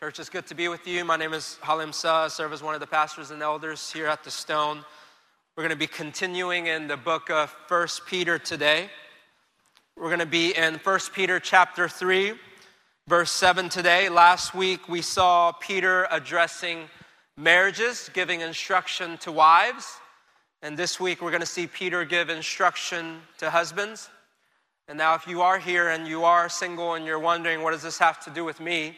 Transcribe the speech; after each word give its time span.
Church, 0.00 0.18
it's 0.18 0.28
good 0.28 0.44
to 0.48 0.56
be 0.56 0.66
with 0.66 0.88
you. 0.88 1.04
My 1.04 1.16
name 1.16 1.32
is 1.32 1.56
Halim 1.62 1.92
Suh. 1.92 2.24
I 2.24 2.28
serve 2.28 2.52
as 2.52 2.64
one 2.64 2.74
of 2.74 2.80
the 2.80 2.86
pastors 2.86 3.30
and 3.30 3.40
elders 3.40 3.92
here 3.92 4.08
at 4.08 4.24
the 4.24 4.30
Stone. 4.30 4.84
We're 5.56 5.62
going 5.62 5.70
to 5.70 5.76
be 5.76 5.86
continuing 5.86 6.66
in 6.66 6.88
the 6.88 6.96
book 6.96 7.30
of 7.30 7.54
First 7.68 8.04
Peter 8.04 8.36
today. 8.36 8.90
We're 9.96 10.08
going 10.08 10.18
to 10.18 10.26
be 10.26 10.50
in 10.50 10.80
First 10.80 11.12
Peter 11.12 11.38
chapter 11.38 11.88
3, 11.88 12.32
verse 13.06 13.30
7 13.30 13.68
today. 13.68 14.08
Last 14.08 14.52
week 14.52 14.88
we 14.88 15.00
saw 15.00 15.52
Peter 15.52 16.08
addressing 16.10 16.88
marriages, 17.36 18.10
giving 18.12 18.40
instruction 18.40 19.16
to 19.18 19.30
wives. 19.30 19.86
And 20.60 20.76
this 20.76 20.98
week 20.98 21.22
we're 21.22 21.30
going 21.30 21.40
to 21.40 21.46
see 21.46 21.68
Peter 21.68 22.04
give 22.04 22.30
instruction 22.30 23.20
to 23.38 23.48
husbands. 23.48 24.10
And 24.88 24.98
now, 24.98 25.14
if 25.14 25.28
you 25.28 25.42
are 25.42 25.60
here 25.60 25.90
and 25.90 26.08
you 26.08 26.24
are 26.24 26.48
single 26.48 26.94
and 26.94 27.06
you're 27.06 27.20
wondering, 27.20 27.62
what 27.62 27.70
does 27.70 27.82
this 27.82 27.98
have 27.98 28.18
to 28.24 28.30
do 28.30 28.44
with 28.44 28.58
me? 28.58 28.96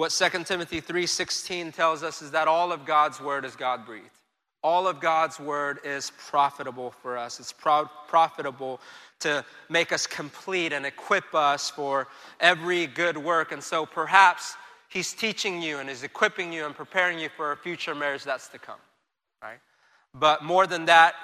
What 0.00 0.12
2 0.12 0.46
Timothy 0.46 0.80
3:16 0.80 1.72
tells 1.72 2.02
us 2.02 2.22
is 2.22 2.30
that 2.30 2.48
all 2.48 2.72
of 2.72 2.86
God's 2.86 3.20
word 3.20 3.44
is 3.44 3.54
God 3.54 3.84
breathed. 3.84 4.08
All 4.62 4.88
of 4.88 4.98
God's 4.98 5.38
word 5.38 5.78
is 5.84 6.10
profitable 6.12 6.92
for 7.02 7.18
us. 7.18 7.38
It's 7.38 7.52
pro- 7.52 7.84
profitable 8.08 8.80
to 9.18 9.44
make 9.68 9.92
us 9.92 10.06
complete 10.06 10.72
and 10.72 10.86
equip 10.86 11.34
us 11.34 11.68
for 11.68 12.08
every 12.40 12.86
good 12.86 13.18
work. 13.18 13.52
And 13.52 13.62
so 13.62 13.84
perhaps 13.84 14.56
he's 14.88 15.12
teaching 15.12 15.60
you 15.60 15.80
and 15.80 15.90
is 15.90 16.02
equipping 16.02 16.50
you 16.50 16.64
and 16.64 16.74
preparing 16.74 17.18
you 17.18 17.28
for 17.36 17.52
a 17.52 17.56
future 17.58 17.94
marriage 17.94 18.24
that's 18.24 18.48
to 18.48 18.58
come, 18.58 18.80
right? 19.42 19.60
But 20.14 20.42
more 20.42 20.66
than 20.66 20.86
that, 20.86 21.14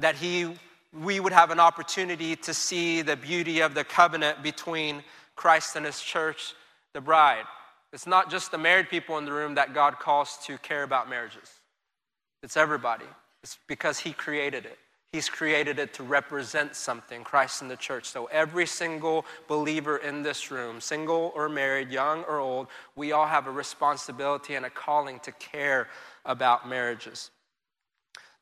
that 0.00 0.16
he 0.16 0.58
we 0.92 1.20
would 1.20 1.32
have 1.32 1.52
an 1.52 1.60
opportunity 1.60 2.34
to 2.34 2.52
see 2.52 3.02
the 3.02 3.14
beauty 3.14 3.60
of 3.60 3.74
the 3.74 3.84
covenant 3.84 4.42
between 4.42 5.04
Christ 5.36 5.76
and 5.76 5.86
his 5.86 6.00
church, 6.00 6.54
the 6.92 7.00
bride. 7.00 7.44
It's 7.96 8.06
not 8.06 8.30
just 8.30 8.50
the 8.50 8.58
married 8.58 8.90
people 8.90 9.16
in 9.16 9.24
the 9.24 9.32
room 9.32 9.54
that 9.54 9.72
God 9.72 9.98
calls 9.98 10.36
to 10.44 10.58
care 10.58 10.82
about 10.82 11.08
marriages, 11.08 11.50
it's 12.42 12.54
everybody. 12.54 13.06
It's 13.42 13.58
because 13.68 13.98
he 13.98 14.12
created 14.12 14.66
it. 14.66 14.78
He's 15.12 15.30
created 15.30 15.78
it 15.78 15.94
to 15.94 16.02
represent 16.02 16.76
something, 16.76 17.24
Christ 17.24 17.62
in 17.62 17.68
the 17.68 17.76
church. 17.76 18.04
So 18.04 18.26
every 18.26 18.66
single 18.66 19.24
believer 19.48 19.96
in 19.96 20.22
this 20.22 20.50
room, 20.50 20.78
single 20.82 21.32
or 21.34 21.48
married, 21.48 21.90
young 21.90 22.24
or 22.24 22.38
old, 22.38 22.66
we 22.96 23.12
all 23.12 23.26
have 23.26 23.46
a 23.46 23.50
responsibility 23.50 24.56
and 24.56 24.66
a 24.66 24.70
calling 24.70 25.18
to 25.20 25.32
care 25.32 25.88
about 26.26 26.68
marriages. 26.68 27.30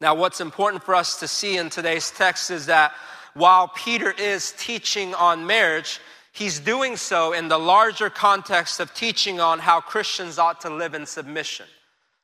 Now, 0.00 0.16
what's 0.16 0.40
important 0.40 0.82
for 0.82 0.96
us 0.96 1.20
to 1.20 1.28
see 1.28 1.58
in 1.58 1.70
today's 1.70 2.10
text 2.10 2.50
is 2.50 2.66
that 2.66 2.92
while 3.34 3.68
Peter 3.68 4.10
is 4.10 4.52
teaching 4.58 5.14
on 5.14 5.46
marriage, 5.46 6.00
he's 6.34 6.60
doing 6.60 6.96
so 6.96 7.32
in 7.32 7.48
the 7.48 7.58
larger 7.58 8.10
context 8.10 8.80
of 8.80 8.92
teaching 8.92 9.40
on 9.40 9.58
how 9.60 9.80
Christians 9.80 10.38
ought 10.38 10.60
to 10.60 10.70
live 10.70 10.94
in 10.94 11.06
submission. 11.06 11.66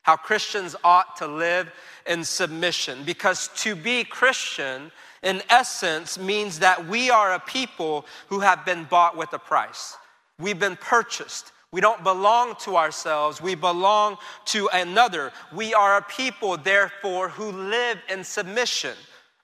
How 0.03 0.17
Christians 0.17 0.77
ought 0.85 1.17
to 1.17 1.27
live 1.27 1.71
in 2.07 2.25
submission. 2.25 3.05
Because 3.05 3.49
to 3.57 3.75
be 3.75 4.05
Christian, 4.05 4.91
in 5.23 5.43
essence, 5.49 6.19
means 6.19 6.59
that 6.59 6.87
we 6.87 7.11
are 7.11 7.35
a 7.35 7.41
people 7.41 8.05
who 8.29 8.41
have 8.41 8.65
been 8.65 8.85
bought 8.85 9.17
with 9.17 9.33
a 9.33 9.39
price. 9.39 9.97
We've 10.39 10.59
been 10.59 10.77
purchased. 10.77 11.53
We 11.73 11.81
don't 11.81 12.03
belong 12.03 12.57
to 12.61 12.77
ourselves, 12.77 13.41
we 13.41 13.55
belong 13.55 14.17
to 14.47 14.69
another. 14.73 15.31
We 15.55 15.73
are 15.73 15.99
a 15.99 16.03
people, 16.03 16.57
therefore, 16.57 17.29
who 17.29 17.53
live 17.53 17.99
in 18.09 18.25
submission 18.25 18.97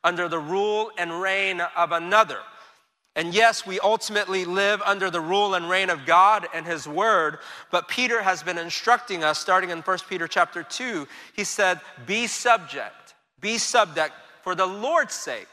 under 0.03 0.29
the 0.29 0.41
rule 0.41 0.91
and 0.99 1.23
reign 1.23 1.61
of 1.61 1.93
another. 1.93 2.39
And 3.17 3.35
yes, 3.35 3.67
we 3.67 3.81
ultimately 3.81 4.45
live 4.45 4.83
under 4.83 5.11
the 5.11 5.23
rule 5.23 5.55
and 5.55 5.71
reign 5.71 5.89
of 5.89 6.05
God 6.05 6.47
and 6.53 6.67
his 6.67 6.87
word, 6.87 7.39
but 7.71 7.89
Peter 7.89 8.23
has 8.23 8.43
been 8.43 8.59
instructing 8.59 9.25
us 9.25 9.39
starting 9.39 9.71
in 9.71 9.81
1 9.81 9.99
Peter 10.07 10.29
chapter 10.29 10.63
2. 10.63 11.09
He 11.33 11.43
said, 11.43 11.81
"Be 12.05 12.27
subject. 12.27 13.15
Be 13.41 13.57
subject 13.57 14.15
for 14.45 14.55
the 14.55 14.67
Lord's 14.67 15.15
sake. 15.15 15.49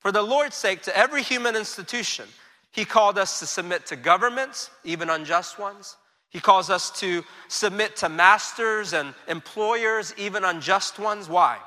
For 0.00 0.12
the 0.12 0.22
Lord's 0.22 0.54
sake 0.54 0.82
to 0.82 0.96
every 0.96 1.22
human 1.22 1.56
institution." 1.56 2.28
He 2.72 2.84
called 2.84 3.18
us 3.18 3.38
to 3.38 3.46
submit 3.46 3.86
to 3.86 3.96
governments, 3.96 4.68
even 4.84 5.08
unjust 5.08 5.58
ones. 5.58 5.96
He 6.28 6.40
calls 6.40 6.68
us 6.68 6.90
to 7.00 7.24
submit 7.48 7.96
to 7.96 8.10
masters 8.10 8.92
and 8.92 9.14
employers, 9.26 10.12
even 10.18 10.44
unjust 10.44 10.98
ones. 10.98 11.26
Why? 11.26 11.58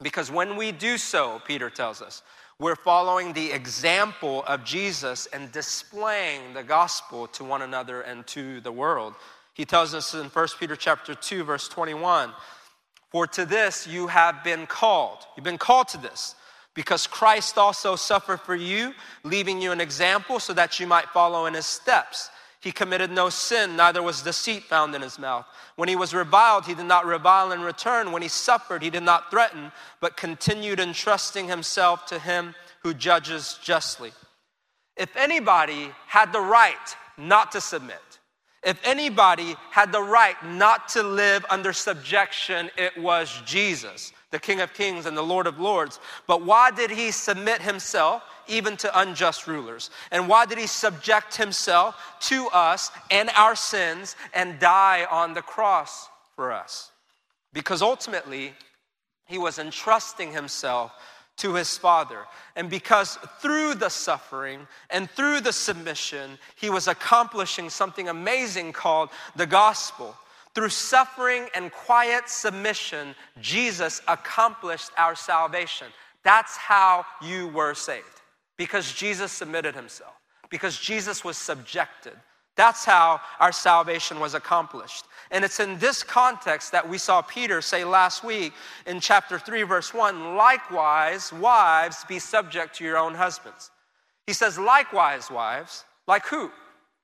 Because 0.00 0.30
when 0.30 0.56
we 0.56 0.70
do 0.70 0.98
so, 0.98 1.42
Peter 1.44 1.68
tells 1.68 2.00
us, 2.00 2.22
we're 2.62 2.76
following 2.76 3.32
the 3.32 3.50
example 3.50 4.44
of 4.46 4.62
Jesus 4.62 5.26
and 5.26 5.50
displaying 5.50 6.54
the 6.54 6.62
gospel 6.62 7.26
to 7.26 7.42
one 7.42 7.60
another 7.60 8.02
and 8.02 8.24
to 8.28 8.60
the 8.60 8.70
world. 8.70 9.14
He 9.52 9.64
tells 9.64 9.94
us 9.94 10.14
in 10.14 10.26
1 10.26 10.48
Peter 10.60 10.76
chapter 10.76 11.12
2 11.12 11.42
verse 11.42 11.66
21, 11.66 12.32
"For 13.10 13.26
to 13.26 13.44
this 13.44 13.88
you 13.88 14.06
have 14.06 14.44
been 14.44 14.68
called. 14.68 15.26
You've 15.34 15.42
been 15.42 15.58
called 15.58 15.88
to 15.88 15.98
this 15.98 16.36
because 16.72 17.08
Christ 17.08 17.58
also 17.58 17.96
suffered 17.96 18.40
for 18.40 18.54
you, 18.54 18.94
leaving 19.24 19.60
you 19.60 19.72
an 19.72 19.80
example 19.80 20.38
so 20.38 20.52
that 20.52 20.78
you 20.78 20.86
might 20.86 21.10
follow 21.10 21.46
in 21.46 21.54
his 21.54 21.66
steps." 21.66 22.30
He 22.62 22.70
committed 22.70 23.10
no 23.10 23.28
sin, 23.28 23.74
neither 23.74 24.02
was 24.02 24.22
deceit 24.22 24.62
found 24.62 24.94
in 24.94 25.02
his 25.02 25.18
mouth. 25.18 25.46
When 25.74 25.88
he 25.88 25.96
was 25.96 26.14
reviled, 26.14 26.64
he 26.64 26.74
did 26.74 26.86
not 26.86 27.04
revile 27.04 27.50
in 27.50 27.60
return. 27.60 28.12
When 28.12 28.22
he 28.22 28.28
suffered, 28.28 28.82
he 28.82 28.90
did 28.90 29.02
not 29.02 29.32
threaten, 29.32 29.72
but 30.00 30.16
continued 30.16 30.78
entrusting 30.78 31.48
himself 31.48 32.06
to 32.06 32.20
him 32.20 32.54
who 32.84 32.94
judges 32.94 33.58
justly. 33.64 34.12
If 34.96 35.16
anybody 35.16 35.90
had 36.06 36.32
the 36.32 36.40
right 36.40 36.96
not 37.18 37.50
to 37.52 37.60
submit, 37.60 37.98
if 38.62 38.78
anybody 38.84 39.56
had 39.72 39.90
the 39.90 40.02
right 40.02 40.36
not 40.44 40.88
to 40.90 41.02
live 41.02 41.44
under 41.50 41.72
subjection, 41.72 42.70
it 42.76 42.96
was 42.96 43.42
Jesus, 43.44 44.12
the 44.32 44.40
King 44.40 44.60
of 44.60 44.74
Kings 44.74 45.06
and 45.06 45.16
the 45.16 45.22
Lord 45.22 45.46
of 45.46 45.60
Lords. 45.60 46.00
But 46.26 46.44
why 46.44 46.72
did 46.72 46.90
he 46.90 47.12
submit 47.12 47.62
himself? 47.62 48.22
even 48.48 48.76
to 48.78 49.00
unjust 49.00 49.46
rulers? 49.46 49.90
And 50.10 50.28
why 50.28 50.46
did 50.46 50.58
he 50.58 50.66
subject 50.66 51.36
himself 51.36 51.96
to 52.22 52.48
us 52.48 52.90
and 53.10 53.30
our 53.36 53.54
sins 53.54 54.16
and 54.34 54.58
die 54.58 55.06
on 55.10 55.34
the 55.34 55.42
cross 55.42 56.08
for 56.34 56.52
us? 56.52 56.90
Because 57.52 57.82
ultimately, 57.82 58.52
he 59.26 59.38
was 59.38 59.58
entrusting 59.58 60.32
himself 60.32 60.92
to 61.38 61.54
his 61.54 61.78
Father. 61.78 62.20
And 62.56 62.68
because 62.68 63.18
through 63.40 63.74
the 63.74 63.88
suffering 63.88 64.66
and 64.90 65.10
through 65.10 65.40
the 65.40 65.52
submission, 65.52 66.38
he 66.56 66.70
was 66.70 66.88
accomplishing 66.88 67.70
something 67.70 68.08
amazing 68.08 68.72
called 68.72 69.10
the 69.36 69.46
gospel. 69.46 70.16
Through 70.54 70.68
suffering 70.68 71.48
and 71.54 71.72
quiet 71.72 72.28
submission, 72.28 73.14
Jesus 73.40 74.02
accomplished 74.06 74.90
our 74.98 75.14
salvation. 75.14 75.86
That's 76.24 76.56
how 76.56 77.06
you 77.22 77.48
were 77.48 77.74
saved 77.74 78.20
because 78.56 78.92
Jesus 78.92 79.32
submitted 79.32 79.74
himself, 79.74 80.12
because 80.50 80.78
Jesus 80.78 81.24
was 81.24 81.36
subjected. 81.36 82.12
That's 82.54 82.84
how 82.84 83.20
our 83.40 83.52
salvation 83.52 84.20
was 84.20 84.34
accomplished. 84.34 85.06
And 85.30 85.42
it's 85.42 85.58
in 85.58 85.78
this 85.78 86.02
context 86.02 86.70
that 86.72 86.86
we 86.86 86.98
saw 86.98 87.22
Peter 87.22 87.62
say 87.62 87.82
last 87.82 88.22
week 88.22 88.52
in 88.86 89.00
chapter 89.00 89.38
3, 89.38 89.62
verse 89.62 89.94
1 89.94 90.36
likewise, 90.36 91.32
wives, 91.32 92.04
be 92.06 92.18
subject 92.18 92.76
to 92.76 92.84
your 92.84 92.98
own 92.98 93.14
husbands. 93.14 93.70
He 94.26 94.34
says, 94.34 94.58
likewise, 94.58 95.30
wives, 95.30 95.84
like 96.06 96.26
who? 96.26 96.50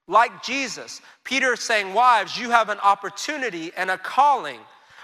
Like 0.09 0.43
Jesus. 0.43 1.01
Peter 1.23 1.53
is 1.53 1.61
saying, 1.61 1.95
wives, 1.95 2.37
you 2.37 2.51
have 2.51 2.71
an 2.71 2.79
opportunity 2.81 3.71
and 3.77 3.91
a 3.91 3.99
calling 3.99 4.59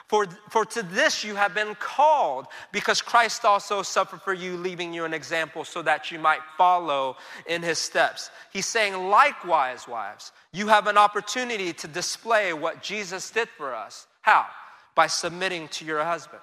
for, 0.09 0.27
for 0.51 0.65
to 0.67 0.83
this 0.83 1.25
you 1.25 1.35
have 1.35 1.55
been 1.55 1.75
called, 1.77 2.47
because 2.73 3.01
Christ 3.01 3.45
also 3.45 3.83
suffered 3.83 4.21
for 4.21 4.35
you, 4.35 4.57
leaving 4.57 4.93
you 4.93 5.05
an 5.05 5.15
example 5.15 5.65
so 5.65 5.81
that 5.83 6.11
you 6.11 6.19
might 6.19 6.41
follow 6.59 7.17
in 7.47 7.63
his 7.63 7.79
steps. 7.79 8.31
He's 8.53 8.67
saying, 8.67 9.09
likewise, 9.09 9.89
wives, 9.89 10.33
you 10.53 10.69
have 10.69 10.87
an 10.89 10.99
opportunity 10.99 11.73
to 11.73 11.89
display 11.89 12.53
what 12.53 12.83
Jesus 12.83 13.31
did 13.31 13.49
for 13.57 13.75
us. 13.75 14.07
How? 14.21 14.47
By 14.95 15.07
submitting 15.07 15.69
to 15.69 15.85
your 15.85 16.05
husband. 16.05 16.43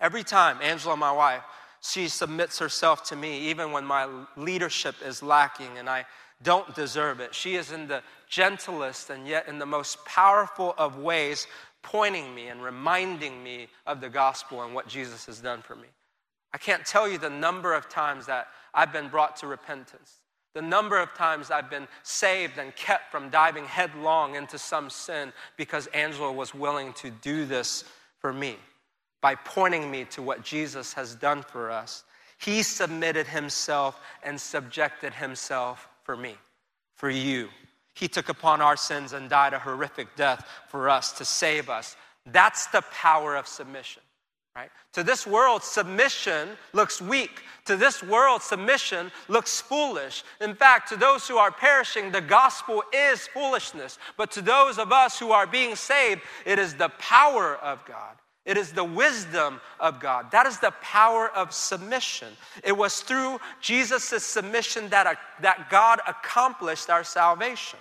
Every 0.00 0.22
time, 0.22 0.58
Angela, 0.62 0.96
my 0.96 1.10
wife, 1.10 1.42
she 1.80 2.08
submits 2.08 2.58
herself 2.58 3.04
to 3.04 3.16
me, 3.16 3.48
even 3.48 3.72
when 3.72 3.84
my 3.84 4.08
leadership 4.36 4.96
is 5.04 5.22
lacking 5.22 5.78
and 5.78 5.88
I 5.88 6.04
don't 6.42 6.74
deserve 6.74 7.20
it. 7.20 7.34
She 7.34 7.56
is 7.56 7.72
in 7.72 7.88
the 7.88 8.02
gentlest 8.28 9.10
and 9.10 9.26
yet 9.26 9.48
in 9.48 9.58
the 9.58 9.66
most 9.66 10.04
powerful 10.04 10.74
of 10.78 10.98
ways 10.98 11.46
pointing 11.82 12.34
me 12.34 12.48
and 12.48 12.62
reminding 12.62 13.42
me 13.42 13.68
of 13.86 14.00
the 14.00 14.08
gospel 14.08 14.62
and 14.62 14.74
what 14.74 14.86
Jesus 14.86 15.26
has 15.26 15.40
done 15.40 15.62
for 15.62 15.74
me. 15.74 15.88
I 16.52 16.58
can't 16.58 16.84
tell 16.84 17.08
you 17.08 17.18
the 17.18 17.30
number 17.30 17.74
of 17.74 17.88
times 17.88 18.26
that 18.26 18.48
I've 18.72 18.92
been 18.92 19.08
brought 19.08 19.36
to 19.36 19.46
repentance, 19.46 20.14
the 20.54 20.62
number 20.62 20.98
of 20.98 21.12
times 21.14 21.50
I've 21.50 21.70
been 21.70 21.88
saved 22.02 22.58
and 22.58 22.74
kept 22.74 23.10
from 23.10 23.30
diving 23.30 23.64
headlong 23.64 24.34
into 24.34 24.58
some 24.58 24.90
sin 24.90 25.32
because 25.56 25.86
Angela 25.88 26.32
was 26.32 26.54
willing 26.54 26.92
to 26.94 27.10
do 27.10 27.44
this 27.44 27.84
for 28.18 28.32
me 28.32 28.56
by 29.20 29.34
pointing 29.34 29.90
me 29.90 30.04
to 30.04 30.22
what 30.22 30.42
Jesus 30.42 30.92
has 30.94 31.14
done 31.14 31.42
for 31.42 31.70
us. 31.70 32.04
He 32.38 32.62
submitted 32.62 33.26
himself 33.26 34.00
and 34.22 34.40
subjected 34.40 35.12
himself 35.12 35.88
for 36.08 36.16
me, 36.16 36.34
for 36.94 37.10
you. 37.10 37.50
He 37.92 38.08
took 38.08 38.30
upon 38.30 38.62
our 38.62 38.78
sins 38.78 39.12
and 39.12 39.28
died 39.28 39.52
a 39.52 39.58
horrific 39.58 40.16
death 40.16 40.48
for 40.68 40.88
us 40.88 41.12
to 41.18 41.24
save 41.26 41.68
us. 41.68 41.96
That's 42.24 42.66
the 42.68 42.80
power 42.90 43.36
of 43.36 43.46
submission. 43.46 44.00
Right? 44.56 44.70
To 44.94 45.02
this 45.02 45.26
world, 45.26 45.62
submission 45.62 46.48
looks 46.72 47.02
weak. 47.02 47.42
To 47.66 47.76
this 47.76 48.02
world, 48.02 48.40
submission 48.40 49.12
looks 49.28 49.60
foolish. 49.60 50.24
In 50.40 50.54
fact, 50.54 50.88
to 50.88 50.96
those 50.96 51.28
who 51.28 51.36
are 51.36 51.50
perishing, 51.50 52.10
the 52.10 52.22
gospel 52.22 52.82
is 52.90 53.26
foolishness. 53.26 53.98
But 54.16 54.30
to 54.30 54.40
those 54.40 54.78
of 54.78 54.92
us 54.92 55.18
who 55.18 55.32
are 55.32 55.46
being 55.46 55.76
saved, 55.76 56.22
it 56.46 56.58
is 56.58 56.72
the 56.72 56.88
power 56.98 57.56
of 57.56 57.84
God. 57.84 58.16
It 58.48 58.56
is 58.56 58.72
the 58.72 58.82
wisdom 58.82 59.60
of 59.78 60.00
God. 60.00 60.32
That 60.32 60.46
is 60.46 60.58
the 60.58 60.72
power 60.80 61.28
of 61.28 61.52
submission. 61.52 62.28
It 62.64 62.76
was 62.76 63.00
through 63.00 63.38
Jesus' 63.60 64.24
submission 64.24 64.88
that, 64.88 65.06
uh, 65.06 65.14
that 65.42 65.68
God 65.70 66.00
accomplished 66.08 66.88
our 66.90 67.04
salvation. 67.04 67.78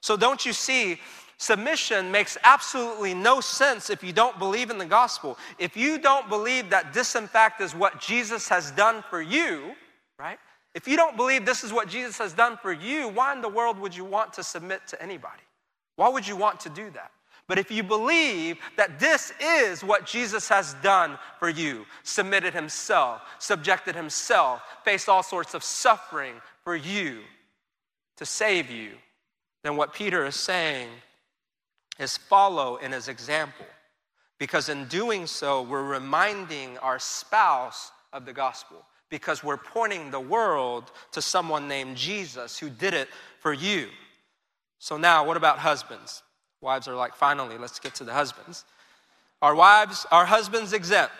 So, 0.00 0.16
don't 0.16 0.44
you 0.44 0.52
see 0.52 0.98
Submission 1.40 2.10
makes 2.10 2.36
absolutely 2.42 3.14
no 3.14 3.40
sense 3.40 3.90
if 3.90 4.02
you 4.02 4.12
don't 4.12 4.36
believe 4.40 4.70
in 4.70 4.78
the 4.78 4.84
gospel. 4.84 5.38
If 5.56 5.76
you 5.76 5.98
don't 5.98 6.28
believe 6.28 6.68
that 6.70 6.92
this, 6.92 7.14
in 7.14 7.28
fact, 7.28 7.60
is 7.60 7.76
what 7.76 8.00
Jesus 8.00 8.48
has 8.48 8.72
done 8.72 9.04
for 9.08 9.22
you, 9.22 9.76
right? 10.18 10.38
If 10.74 10.88
you 10.88 10.96
don't 10.96 11.16
believe 11.16 11.46
this 11.46 11.62
is 11.62 11.72
what 11.72 11.88
Jesus 11.88 12.18
has 12.18 12.32
done 12.32 12.58
for 12.60 12.72
you, 12.72 13.08
why 13.08 13.32
in 13.32 13.40
the 13.40 13.48
world 13.48 13.78
would 13.78 13.94
you 13.94 14.04
want 14.04 14.32
to 14.32 14.42
submit 14.42 14.80
to 14.88 15.00
anybody? 15.00 15.42
Why 15.94 16.08
would 16.08 16.26
you 16.26 16.36
want 16.36 16.58
to 16.60 16.70
do 16.70 16.90
that? 16.90 17.12
But 17.48 17.58
if 17.58 17.70
you 17.70 17.82
believe 17.82 18.58
that 18.76 19.00
this 19.00 19.32
is 19.40 19.82
what 19.82 20.04
Jesus 20.06 20.48
has 20.50 20.74
done 20.74 21.18
for 21.38 21.48
you, 21.48 21.86
submitted 22.02 22.52
himself, 22.52 23.22
subjected 23.38 23.96
himself, 23.96 24.60
faced 24.84 25.08
all 25.08 25.22
sorts 25.22 25.54
of 25.54 25.64
suffering 25.64 26.34
for 26.62 26.76
you 26.76 27.20
to 28.18 28.26
save 28.26 28.70
you, 28.70 28.90
then 29.64 29.76
what 29.76 29.94
Peter 29.94 30.26
is 30.26 30.36
saying 30.36 30.88
is 31.98 32.18
follow 32.18 32.76
in 32.76 32.92
his 32.92 33.08
example. 33.08 33.66
Because 34.38 34.68
in 34.68 34.84
doing 34.84 35.26
so, 35.26 35.62
we're 35.62 35.82
reminding 35.82 36.76
our 36.78 36.98
spouse 36.98 37.90
of 38.12 38.26
the 38.26 38.32
gospel. 38.32 38.84
Because 39.08 39.42
we're 39.42 39.56
pointing 39.56 40.10
the 40.10 40.20
world 40.20 40.92
to 41.12 41.22
someone 41.22 41.66
named 41.66 41.96
Jesus 41.96 42.58
who 42.58 42.68
did 42.68 42.92
it 42.92 43.08
for 43.40 43.54
you. 43.54 43.88
So 44.78 44.96
now, 44.98 45.24
what 45.26 45.38
about 45.38 45.58
husbands? 45.58 46.22
Wives 46.60 46.88
are 46.88 46.94
like, 46.94 47.14
finally, 47.14 47.56
let's 47.58 47.78
get 47.78 47.94
to 47.96 48.04
the 48.04 48.12
husbands. 48.12 48.64
Our 49.42 49.54
wives, 49.54 50.06
our 50.10 50.26
husbands 50.26 50.72
exempt. 50.72 51.12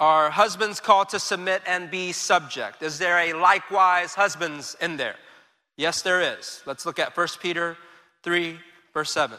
Our 0.00 0.30
husbands 0.30 0.80
called 0.80 1.10
to 1.10 1.20
submit 1.20 1.62
and 1.66 1.90
be 1.90 2.12
subject. 2.12 2.82
Is 2.82 2.98
there 2.98 3.18
a 3.18 3.34
likewise 3.34 4.14
husbands 4.14 4.76
in 4.80 4.96
there? 4.96 5.16
Yes, 5.76 6.02
there 6.02 6.20
is. 6.38 6.62
Let's 6.66 6.86
look 6.86 6.98
at 6.98 7.16
1 7.16 7.28
Peter 7.40 7.76
3, 8.22 8.58
verse 8.92 9.10
7. 9.12 9.38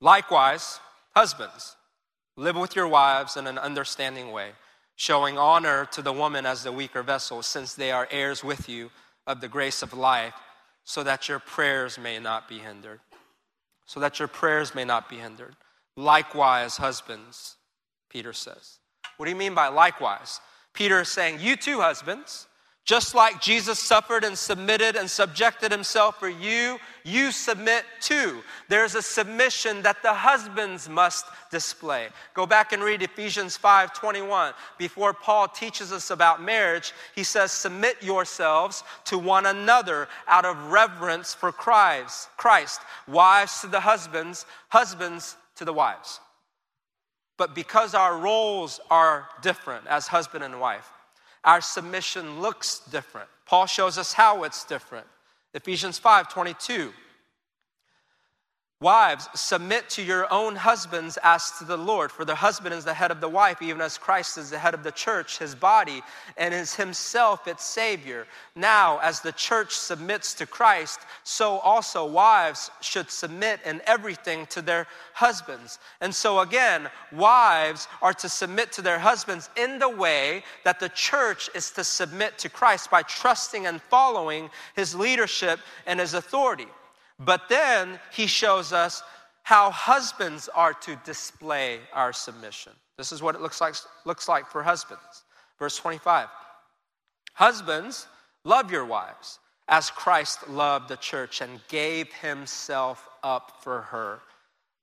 Likewise, 0.00 0.80
husbands, 1.14 1.76
live 2.36 2.56
with 2.56 2.74
your 2.74 2.88
wives 2.88 3.36
in 3.36 3.46
an 3.46 3.58
understanding 3.58 4.32
way, 4.32 4.50
showing 4.96 5.38
honor 5.38 5.86
to 5.92 6.02
the 6.02 6.12
woman 6.12 6.44
as 6.46 6.64
the 6.64 6.72
weaker 6.72 7.02
vessel, 7.02 7.42
since 7.42 7.74
they 7.74 7.90
are 7.92 8.08
heirs 8.10 8.42
with 8.42 8.68
you 8.68 8.90
of 9.26 9.40
the 9.40 9.48
grace 9.48 9.82
of 9.82 9.92
life, 9.92 10.34
so 10.84 11.02
that 11.02 11.28
your 11.28 11.38
prayers 11.38 11.98
may 11.98 12.18
not 12.18 12.48
be 12.48 12.58
hindered. 12.58 13.00
So 13.86 14.00
that 14.00 14.18
your 14.18 14.28
prayers 14.28 14.74
may 14.74 14.84
not 14.84 15.08
be 15.08 15.16
hindered. 15.16 15.56
Likewise, 15.96 16.76
husbands, 16.76 17.56
Peter 18.10 18.32
says. 18.32 18.78
What 19.16 19.26
do 19.26 19.30
you 19.30 19.36
mean 19.36 19.54
by 19.54 19.68
likewise? 19.68 20.40
Peter 20.72 21.00
is 21.00 21.08
saying, 21.08 21.38
You 21.40 21.56
too, 21.56 21.80
husbands, 21.80 22.48
just 22.84 23.14
like 23.14 23.40
Jesus 23.40 23.78
suffered 23.78 24.24
and 24.24 24.36
submitted 24.36 24.94
and 24.94 25.10
subjected 25.10 25.72
himself 25.72 26.18
for 26.18 26.28
you, 26.28 26.78
you 27.02 27.32
submit 27.32 27.84
too. 28.00 28.42
There's 28.68 28.94
a 28.94 29.00
submission 29.00 29.80
that 29.82 30.02
the 30.02 30.12
husbands 30.12 30.86
must 30.86 31.24
display. 31.50 32.08
Go 32.34 32.44
back 32.44 32.72
and 32.72 32.82
read 32.82 33.02
Ephesians 33.02 33.56
5:21. 33.56 34.52
Before 34.76 35.14
Paul 35.14 35.48
teaches 35.48 35.92
us 35.92 36.10
about 36.10 36.42
marriage, 36.42 36.92
he 37.14 37.24
says, 37.24 37.52
"Submit 37.52 38.02
yourselves 38.02 38.84
to 39.04 39.16
one 39.16 39.46
another 39.46 40.06
out 40.26 40.44
of 40.44 40.70
reverence 40.70 41.32
for 41.32 41.52
Christ. 41.52 42.28
Christ, 42.36 42.82
wives 43.06 43.62
to 43.62 43.66
the 43.66 43.80
husbands, 43.80 44.44
husbands 44.68 45.36
to 45.56 45.64
the 45.64 45.72
wives." 45.72 46.20
But 47.38 47.54
because 47.54 47.94
our 47.94 48.16
roles 48.16 48.78
are 48.90 49.28
different 49.40 49.86
as 49.86 50.06
husband 50.06 50.44
and 50.44 50.60
wife, 50.60 50.88
our 51.44 51.60
submission 51.60 52.40
looks 52.40 52.80
different. 52.90 53.28
Paul 53.46 53.66
shows 53.66 53.98
us 53.98 54.12
how 54.12 54.44
it's 54.44 54.64
different. 54.64 55.06
Ephesians 55.52 55.98
5 55.98 56.28
22. 56.28 56.92
Wives, 58.80 59.28
submit 59.34 59.88
to 59.88 60.02
your 60.02 60.30
own 60.32 60.56
husbands 60.56 61.16
as 61.22 61.52
to 61.52 61.64
the 61.64 61.76
Lord. 61.76 62.10
For 62.10 62.24
the 62.24 62.34
husband 62.34 62.74
is 62.74 62.84
the 62.84 62.92
head 62.92 63.10
of 63.10 63.20
the 63.20 63.28
wife, 63.28 63.62
even 63.62 63.80
as 63.80 63.96
Christ 63.96 64.36
is 64.36 64.50
the 64.50 64.58
head 64.58 64.74
of 64.74 64.82
the 64.82 64.92
church, 64.92 65.38
his 65.38 65.54
body, 65.54 66.02
and 66.36 66.52
is 66.52 66.74
himself 66.74 67.46
its 67.46 67.64
Savior. 67.64 68.26
Now, 68.56 68.98
as 68.98 69.20
the 69.20 69.32
church 69.32 69.72
submits 69.72 70.34
to 70.34 70.46
Christ, 70.46 71.00
so 71.22 71.60
also 71.60 72.04
wives 72.04 72.70
should 72.80 73.10
submit 73.10 73.60
in 73.64 73.80
everything 73.86 74.44
to 74.46 74.60
their 74.60 74.86
husbands. 75.14 75.78
And 76.00 76.14
so, 76.14 76.40
again, 76.40 76.90
wives 77.12 77.86
are 78.02 78.14
to 78.14 78.28
submit 78.28 78.72
to 78.72 78.82
their 78.82 78.98
husbands 78.98 79.48
in 79.56 79.78
the 79.78 79.88
way 79.88 80.42
that 80.64 80.80
the 80.80 80.90
church 80.90 81.48
is 81.54 81.70
to 81.70 81.84
submit 81.84 82.38
to 82.38 82.48
Christ 82.48 82.90
by 82.90 83.02
trusting 83.02 83.66
and 83.66 83.80
following 83.80 84.50
his 84.74 84.94
leadership 84.94 85.60
and 85.86 86.00
his 86.00 86.12
authority. 86.12 86.66
But 87.18 87.48
then 87.48 88.00
he 88.12 88.26
shows 88.26 88.72
us 88.72 89.02
how 89.42 89.70
husbands 89.70 90.48
are 90.48 90.72
to 90.72 90.96
display 91.04 91.80
our 91.92 92.12
submission. 92.12 92.72
This 92.96 93.12
is 93.12 93.22
what 93.22 93.34
it 93.34 93.40
looks 93.40 93.60
like, 93.60 93.74
looks 94.04 94.28
like 94.28 94.50
for 94.50 94.62
husbands. 94.62 95.24
Verse 95.58 95.76
25 95.76 96.28
Husbands, 97.34 98.06
love 98.44 98.70
your 98.70 98.84
wives 98.84 99.38
as 99.68 99.90
Christ 99.90 100.48
loved 100.48 100.88
the 100.88 100.96
church 100.96 101.40
and 101.40 101.60
gave 101.68 102.12
himself 102.12 103.08
up 103.22 103.62
for 103.62 103.82
her, 103.82 104.20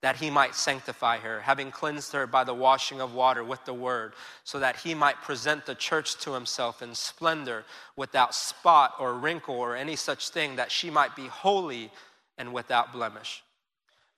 that 0.01 0.15
he 0.15 0.31
might 0.31 0.55
sanctify 0.55 1.17
her, 1.19 1.39
having 1.41 1.69
cleansed 1.69 2.11
her 2.13 2.25
by 2.25 2.43
the 2.43 2.53
washing 2.53 2.99
of 2.99 3.13
water 3.13 3.43
with 3.43 3.63
the 3.65 3.73
word, 3.73 4.13
so 4.43 4.59
that 4.59 4.75
he 4.77 4.95
might 4.95 5.21
present 5.21 5.65
the 5.65 5.75
church 5.75 6.17
to 6.17 6.33
himself 6.33 6.81
in 6.81 6.95
splendor, 6.95 7.63
without 7.95 8.33
spot 8.33 8.95
or 8.99 9.13
wrinkle 9.13 9.55
or 9.55 9.75
any 9.75 9.95
such 9.95 10.29
thing, 10.29 10.55
that 10.55 10.71
she 10.71 10.89
might 10.89 11.15
be 11.15 11.27
holy 11.27 11.91
and 12.37 12.53
without 12.53 12.93
blemish. 12.93 13.43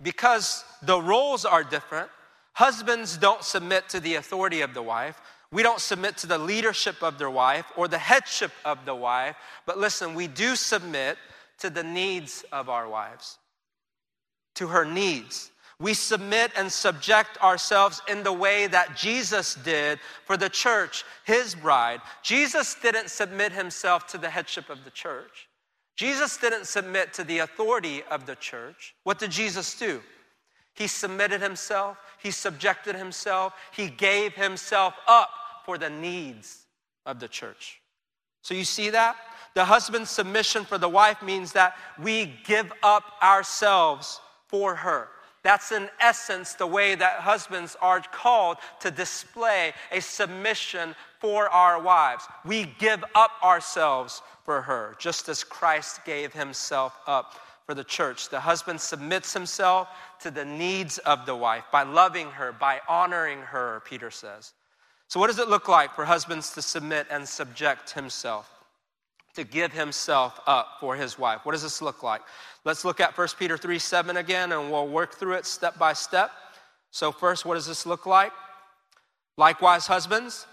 Because 0.02 0.64
the 0.82 1.02
roles 1.02 1.46
are 1.46 1.64
different, 1.64 2.10
husbands 2.54 3.18
don't 3.18 3.44
submit 3.44 3.90
to 3.90 4.00
the 4.00 4.16
authority 4.16 4.62
of 4.62 4.74
the 4.74 4.82
wife. 4.82 5.22
We 5.52 5.64
don't 5.64 5.80
submit 5.80 6.18
to 6.18 6.28
the 6.28 6.38
leadership 6.38 7.02
of 7.04 7.18
their 7.18 7.30
wife 7.30 7.66
or 7.78 7.88
the 7.88 7.98
headship 7.98 8.52
of 8.66 8.86
the 8.86 8.96
wife. 8.96 9.36
But 9.66 9.78
listen, 9.78 10.16
we 10.16 10.28
do 10.28 10.56
submit 10.56 11.18
to 11.60 11.70
the 11.70 11.84
needs 11.84 12.44
of 12.52 12.70
our 12.70 12.90
wives, 12.90 13.38
to 14.56 14.68
her 14.68 14.84
needs. 14.84 15.52
We 15.80 15.94
submit 15.94 16.52
and 16.56 16.72
subject 16.72 17.42
ourselves 17.42 18.02
in 18.08 18.24
the 18.24 18.34
way 18.34 18.68
that 18.68 18.96
Jesus 18.96 19.56
did 19.56 20.00
for 20.26 20.38
the 20.38 20.50
church, 20.50 21.04
his 21.26 21.56
bride. 21.56 22.02
Jesus 22.22 22.76
didn't 22.82 23.10
submit 23.10 23.52
himself 23.52 24.08
to 24.08 24.18
the 24.18 24.30
headship 24.30 24.70
of 24.70 24.84
the 24.84 24.92
church. 24.92 25.48
Jesus 25.96 26.38
didn't 26.38 26.66
submit 26.66 27.14
to 27.14 27.24
the 27.24 27.40
authority 27.40 28.04
of 28.10 28.26
the 28.26 28.36
church. 28.36 28.96
What 29.04 29.20
did 29.20 29.32
Jesus 29.32 29.78
do? 29.78 30.02
He 30.74 30.88
submitted 30.88 31.42
himself, 31.42 31.98
he 32.22 32.32
subjected 32.32 32.96
himself, 32.96 33.54
he 33.72 33.90
gave 33.90 34.34
himself 34.34 34.96
up 35.08 35.30
for 35.66 35.78
the 35.78 35.90
needs 35.90 36.66
of 37.06 37.20
the 37.20 37.28
church. 37.28 37.80
So 38.42 38.56
you 38.56 38.64
see 38.64 38.90
that? 38.90 39.16
The 39.54 39.66
husband's 39.66 40.10
submission 40.10 40.66
for 40.66 40.80
the 40.80 40.90
wife 40.90 41.22
means 41.22 41.52
that 41.52 41.76
we 42.02 42.34
give 42.44 42.74
up 42.82 43.04
ourselves 43.22 44.20
for 44.48 44.76
her. 44.76 45.10
That's 45.44 45.74
in 45.74 45.90
essence 46.00 46.54
the 46.54 46.68
way 46.68 46.96
that 46.96 47.20
husbands 47.20 47.76
are 47.82 48.02
called 48.02 48.58
to 48.80 48.90
display 48.90 49.74
a 49.92 50.00
submission 50.02 50.96
for 51.20 51.50
our 51.50 51.82
wives. 51.82 52.26
We 52.46 52.74
give 52.80 53.04
up 53.14 53.32
ourselves 53.44 54.22
for 54.46 54.62
her, 54.62 54.96
just 55.00 55.28
as 55.30 55.44
Christ 55.44 56.06
gave 56.06 56.34
himself 56.34 56.98
up 57.08 57.36
for 57.66 57.74
the 57.74 57.84
church. 57.84 58.30
The 58.30 58.40
husband 58.40 58.80
submits 58.80 59.34
himself 59.34 59.90
to 60.22 60.32
the 60.32 60.46
needs 60.46 60.98
of 61.00 61.26
the 61.26 61.36
wife 61.36 61.66
by 61.72 61.84
loving 61.84 62.28
her, 62.32 62.54
by 62.54 62.80
honoring 62.88 63.40
her, 63.40 63.82
Peter 63.86 64.12
says. 64.12 64.54
So, 65.08 65.20
what 65.20 65.28
does 65.28 65.40
it 65.40 65.50
look 65.50 65.68
like 65.68 65.94
for 65.94 66.06
husbands 66.06 66.52
to 66.52 66.62
submit 66.62 67.08
and 67.12 67.28
subject 67.28 67.92
himself, 67.92 68.50
to 69.36 69.44
give 69.44 69.72
himself 69.72 70.40
up 70.48 70.78
for 70.80 70.96
his 70.96 71.20
wife? 71.20 71.42
What 71.44 71.52
does 71.52 71.64
this 71.64 71.82
look 71.82 72.02
like? 72.02 72.22
Let's 72.66 72.86
look 72.86 73.00
at 73.00 73.18
1 73.18 73.28
Peter 73.38 73.58
3 73.58 73.78
7 73.80 74.18
again, 74.18 74.52
and 74.52 74.72
we'll 74.72 74.88
work 74.88 75.16
through 75.16 75.34
it 75.34 75.46
step 75.46 75.78
by 75.78 75.94
step. 75.94 76.32
So, 76.92 77.12
first, 77.12 77.46
what 77.46 77.56
does 77.56 77.66
this 77.66 77.86
look 77.86 78.06
like? 78.06 78.32
Likewise, 79.38 79.88
husbands, 79.88 80.46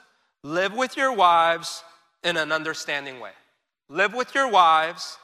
live 0.43 0.75
with 0.75 0.97
your 0.97 1.13
wives 1.13 1.85
in 2.25 2.37
an 2.37 2.51
understanding 2.51 3.21
way. 3.21 3.33
Live 3.89 4.15
with 4.15 4.35
your 4.35 4.49
wives 4.49 5.19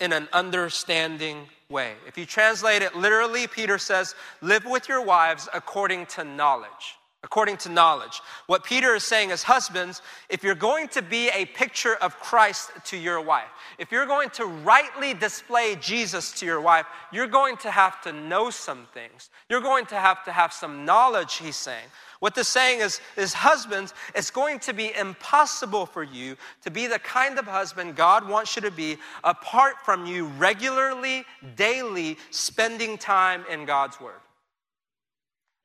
in 0.00 0.12
an 0.12 0.28
understanding 0.32 1.48
way. 1.68 1.94
If 2.06 2.16
you 2.16 2.24
translate 2.24 2.82
it 2.82 2.94
literally, 2.96 3.46
Peter 3.46 3.78
says, 3.78 4.14
Live 4.40 4.64
with 4.64 4.88
your 4.88 5.04
wives 5.04 5.48
according 5.52 6.06
to 6.06 6.24
knowledge 6.24 6.96
according 7.24 7.56
to 7.56 7.68
knowledge. 7.68 8.20
What 8.46 8.64
Peter 8.64 8.94
is 8.96 9.04
saying 9.04 9.30
is, 9.30 9.44
husbands, 9.44 10.02
if 10.28 10.42
you're 10.42 10.56
going 10.56 10.88
to 10.88 11.02
be 11.02 11.28
a 11.28 11.46
picture 11.46 11.94
of 11.96 12.18
Christ 12.18 12.70
to 12.86 12.96
your 12.96 13.20
wife, 13.20 13.48
if 13.78 13.92
you're 13.92 14.06
going 14.06 14.30
to 14.30 14.46
rightly 14.46 15.14
display 15.14 15.76
Jesus 15.76 16.32
to 16.40 16.46
your 16.46 16.60
wife, 16.60 16.86
you're 17.12 17.28
going 17.28 17.56
to 17.58 17.70
have 17.70 18.00
to 18.02 18.12
know 18.12 18.50
some 18.50 18.86
things. 18.92 19.30
You're 19.48 19.60
going 19.60 19.86
to 19.86 19.94
have 19.96 20.24
to 20.24 20.32
have 20.32 20.52
some 20.52 20.84
knowledge, 20.84 21.34
he's 21.36 21.56
saying. 21.56 21.86
What 22.18 22.34
this 22.34 22.48
saying 22.48 22.80
is, 22.80 23.00
is 23.16 23.32
husbands, 23.32 23.94
it's 24.14 24.30
going 24.30 24.58
to 24.60 24.72
be 24.72 24.92
impossible 24.94 25.86
for 25.86 26.02
you 26.02 26.36
to 26.62 26.70
be 26.70 26.86
the 26.86 27.00
kind 27.00 27.38
of 27.38 27.46
husband 27.46 27.96
God 27.96 28.28
wants 28.28 28.56
you 28.56 28.62
to 28.62 28.70
be 28.70 28.96
apart 29.24 29.74
from 29.84 30.06
you 30.06 30.26
regularly, 30.38 31.24
daily 31.56 32.18
spending 32.30 32.98
time 32.98 33.44
in 33.50 33.64
God's 33.64 34.00
Word, 34.00 34.20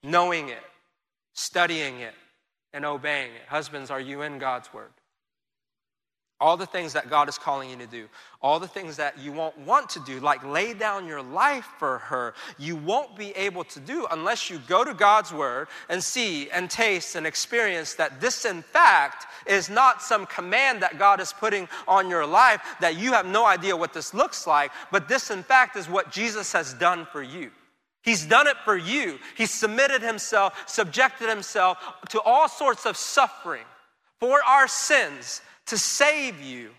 knowing 0.04 0.50
it, 0.50 0.64
studying 1.38 2.00
it, 2.00 2.16
and 2.74 2.84
obeying 2.84 3.32
it. 3.32 3.44
Husbands, 3.48 3.92
are 3.92 4.00
you 4.00 4.24
in 4.24 4.40
God's 4.40 4.74
word? 4.74 4.90
All 6.40 6.58
the 6.58 6.66
things 6.66 6.94
that 6.94 7.10
God 7.10 7.30
is 7.30 7.38
calling 7.38 7.70
you 7.70 7.78
to 7.78 7.88
do, 7.88 8.08
all 8.42 8.60
the 8.60 8.68
things 8.68 8.98
that 8.98 9.20
you 9.20 9.32
won't 9.32 9.58
want 9.60 9.90
to 9.92 10.00
do, 10.00 10.20
like 10.20 10.44
lay 10.44 10.74
down 10.74 11.08
your 11.08 11.22
life 11.22 11.68
for 11.78 12.00
her, 12.00 12.34
you 12.58 12.76
won't 12.76 13.16
be 13.16 13.32
able 13.32 13.64
to 13.66 13.80
do 13.80 14.08
unless 14.12 14.50
you 14.50 14.60
go 14.68 14.84
to 14.84 14.94
God's 14.96 15.32
word 15.32 15.68
and 15.90 16.04
see 16.04 16.50
and 16.50 16.70
taste 16.70 17.16
and 17.16 17.26
experience 17.26 17.94
that 17.96 18.20
this, 18.20 18.46
in 18.46 18.64
fact, 18.64 19.26
is 19.48 19.70
not 19.70 20.02
some 20.02 20.26
command 20.26 20.82
that 20.82 21.00
God 21.00 21.20
is 21.20 21.34
putting 21.34 21.68
on 21.88 22.10
your 22.10 22.26
life 22.26 22.62
that 22.82 22.98
you 22.98 23.14
have 23.14 23.26
no 23.28 23.46
idea 23.46 23.78
what 23.78 23.94
this 23.94 24.14
looks 24.14 24.48
like, 24.48 24.72
but 24.92 25.08
this, 25.08 25.30
in 25.32 25.44
fact, 25.44 25.76
is 25.76 25.88
what 25.88 26.12
Jesus 26.12 26.52
has 26.52 26.74
done 26.74 27.08
for 27.12 27.22
you. 27.22 27.52
He's 28.08 28.26
done 28.26 28.48
it 28.48 28.56
for 28.64 28.78
you. 28.78 29.20
He 29.36 29.46
submitted 29.46 30.02
himself, 30.02 30.54
subjected 30.66 31.28
himself 31.28 31.78
to 32.08 32.22
all 32.22 32.48
sorts 32.48 32.86
of 32.86 32.96
suffering 32.96 33.66
for 34.22 34.42
our 34.46 34.66
sins 34.70 35.42
to 35.66 35.78
save 35.78 36.40
you, 36.42 36.70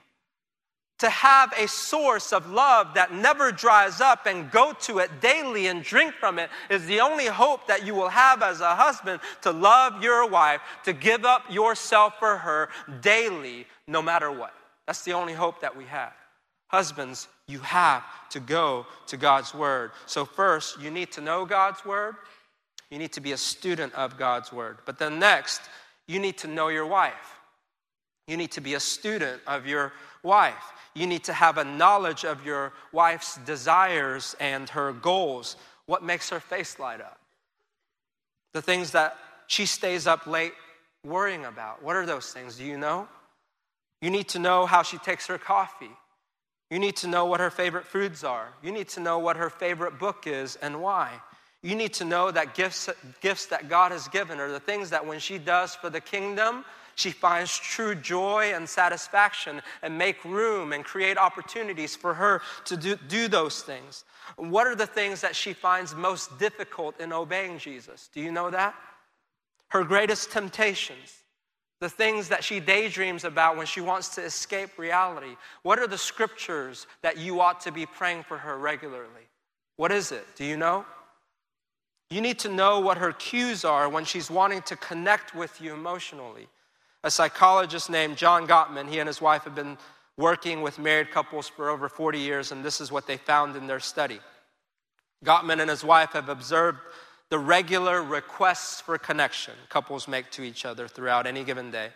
to 1.00 1.10
have 1.10 1.52
a 1.58 1.68
source 1.68 2.32
of 2.32 2.50
love 2.50 2.94
that 2.94 3.12
never 3.12 3.52
dries 3.52 4.00
up 4.00 4.24
and 4.24 4.50
go 4.50 4.72
to 4.80 5.00
it 5.00 5.20
daily 5.20 5.66
and 5.66 5.82
drink 5.82 6.14
from 6.14 6.38
it 6.38 6.48
is 6.70 6.86
the 6.86 7.00
only 7.00 7.26
hope 7.26 7.66
that 7.66 7.84
you 7.84 7.94
will 7.94 8.08
have 8.08 8.42
as 8.42 8.62
a 8.62 8.74
husband 8.74 9.20
to 9.42 9.50
love 9.50 10.02
your 10.02 10.26
wife, 10.26 10.62
to 10.86 10.94
give 10.94 11.26
up 11.26 11.42
yourself 11.50 12.18
for 12.18 12.38
her 12.38 12.70
daily, 13.02 13.66
no 13.86 14.00
matter 14.00 14.32
what. 14.32 14.54
That's 14.86 15.02
the 15.02 15.12
only 15.12 15.34
hope 15.34 15.60
that 15.60 15.76
we 15.76 15.84
have. 15.84 16.14
Husbands, 16.68 17.28
you 17.48 17.58
have 17.60 18.04
to 18.30 18.40
go 18.40 18.86
to 19.08 19.16
God's 19.16 19.54
Word. 19.54 19.90
So, 20.06 20.24
first, 20.24 20.80
you 20.80 20.90
need 20.90 21.10
to 21.12 21.20
know 21.20 21.44
God's 21.44 21.84
Word. 21.84 22.14
You 22.90 22.98
need 22.98 23.12
to 23.12 23.20
be 23.20 23.32
a 23.32 23.36
student 23.36 23.94
of 23.94 24.16
God's 24.16 24.52
Word. 24.52 24.78
But 24.84 24.98
then, 24.98 25.18
next, 25.18 25.62
you 26.06 26.18
need 26.18 26.38
to 26.38 26.46
know 26.46 26.68
your 26.68 26.86
wife. 26.86 27.38
You 28.26 28.36
need 28.36 28.52
to 28.52 28.60
be 28.60 28.74
a 28.74 28.80
student 28.80 29.40
of 29.46 29.66
your 29.66 29.92
wife. 30.22 30.72
You 30.94 31.06
need 31.06 31.24
to 31.24 31.32
have 31.32 31.58
a 31.58 31.64
knowledge 31.64 32.24
of 32.24 32.44
your 32.44 32.72
wife's 32.92 33.38
desires 33.38 34.36
and 34.38 34.68
her 34.70 34.92
goals. 34.92 35.56
What 35.86 36.02
makes 36.02 36.28
her 36.30 36.40
face 36.40 36.78
light 36.78 37.00
up? 37.00 37.18
The 38.52 38.62
things 38.62 38.92
that 38.92 39.16
she 39.46 39.64
stays 39.64 40.06
up 40.06 40.26
late 40.26 40.52
worrying 41.04 41.46
about. 41.46 41.82
What 41.82 41.96
are 41.96 42.04
those 42.04 42.32
things? 42.32 42.56
Do 42.56 42.64
you 42.64 42.76
know? 42.76 43.08
You 44.02 44.10
need 44.10 44.28
to 44.28 44.38
know 44.38 44.66
how 44.66 44.82
she 44.82 44.98
takes 44.98 45.26
her 45.26 45.38
coffee. 45.38 45.90
You 46.70 46.78
need 46.78 46.96
to 46.96 47.06
know 47.06 47.24
what 47.24 47.40
her 47.40 47.50
favorite 47.50 47.86
foods 47.86 48.24
are. 48.24 48.48
You 48.62 48.72
need 48.72 48.88
to 48.90 49.00
know 49.00 49.18
what 49.18 49.36
her 49.36 49.48
favorite 49.48 49.98
book 49.98 50.26
is 50.26 50.56
and 50.56 50.82
why. 50.82 51.20
You 51.62 51.74
need 51.74 51.94
to 51.94 52.04
know 52.04 52.30
that 52.30 52.54
gifts, 52.54 52.88
gifts 53.20 53.46
that 53.46 53.68
God 53.68 53.90
has 53.90 54.06
given 54.08 54.38
her, 54.38 54.50
the 54.50 54.60
things 54.60 54.90
that 54.90 55.04
when 55.04 55.18
she 55.18 55.38
does 55.38 55.74
for 55.74 55.90
the 55.90 56.00
kingdom, 56.00 56.64
she 56.94 57.10
finds 57.10 57.56
true 57.56 57.94
joy 57.94 58.52
and 58.54 58.68
satisfaction 58.68 59.62
and 59.82 59.96
make 59.96 60.24
room 60.24 60.72
and 60.72 60.84
create 60.84 61.16
opportunities 61.16 61.96
for 61.96 62.14
her 62.14 62.42
to 62.66 62.76
do, 62.76 62.96
do 63.08 63.28
those 63.28 63.62
things. 63.62 64.04
What 64.36 64.66
are 64.66 64.76
the 64.76 64.86
things 64.86 65.20
that 65.22 65.34
she 65.34 65.52
finds 65.52 65.94
most 65.94 66.38
difficult 66.38 67.00
in 67.00 67.12
obeying 67.12 67.58
Jesus? 67.58 68.10
Do 68.12 68.20
you 68.20 68.30
know 68.30 68.50
that? 68.50 68.74
Her 69.68 69.84
greatest 69.84 70.30
temptations 70.30 71.14
the 71.80 71.88
things 71.88 72.28
that 72.28 72.42
she 72.42 72.60
daydreams 72.60 73.24
about 73.24 73.56
when 73.56 73.66
she 73.66 73.80
wants 73.80 74.08
to 74.16 74.22
escape 74.22 74.78
reality? 74.78 75.36
What 75.62 75.78
are 75.78 75.86
the 75.86 75.98
scriptures 75.98 76.86
that 77.02 77.18
you 77.18 77.40
ought 77.40 77.60
to 77.60 77.72
be 77.72 77.86
praying 77.86 78.24
for 78.24 78.38
her 78.38 78.58
regularly? 78.58 79.28
What 79.76 79.92
is 79.92 80.10
it? 80.10 80.26
Do 80.36 80.44
you 80.44 80.56
know? 80.56 80.84
You 82.10 82.20
need 82.20 82.38
to 82.40 82.48
know 82.48 82.80
what 82.80 82.98
her 82.98 83.12
cues 83.12 83.64
are 83.64 83.88
when 83.88 84.04
she's 84.04 84.30
wanting 84.30 84.62
to 84.62 84.76
connect 84.76 85.34
with 85.34 85.60
you 85.60 85.74
emotionally. 85.74 86.48
A 87.04 87.10
psychologist 87.10 87.90
named 87.90 88.16
John 88.16 88.46
Gottman, 88.46 88.88
he 88.88 88.98
and 88.98 89.06
his 89.06 89.20
wife 89.20 89.44
have 89.44 89.54
been 89.54 89.78
working 90.16 90.62
with 90.62 90.78
married 90.78 91.12
couples 91.12 91.48
for 91.48 91.68
over 91.70 91.88
40 91.88 92.18
years, 92.18 92.50
and 92.50 92.64
this 92.64 92.80
is 92.80 92.90
what 92.90 93.06
they 93.06 93.16
found 93.16 93.54
in 93.54 93.66
their 93.68 93.78
study. 93.78 94.18
Gottman 95.24 95.60
and 95.60 95.70
his 95.70 95.84
wife 95.84 96.10
have 96.12 96.28
observed 96.28 96.78
the 97.30 97.38
regular 97.38 98.02
requests 98.02 98.80
for 98.80 98.96
connection 98.98 99.54
couples 99.68 100.08
make 100.08 100.30
to 100.30 100.42
each 100.42 100.64
other 100.64 100.88
throughout 100.88 101.26
any 101.26 101.44
given 101.44 101.70
day. 101.70 101.90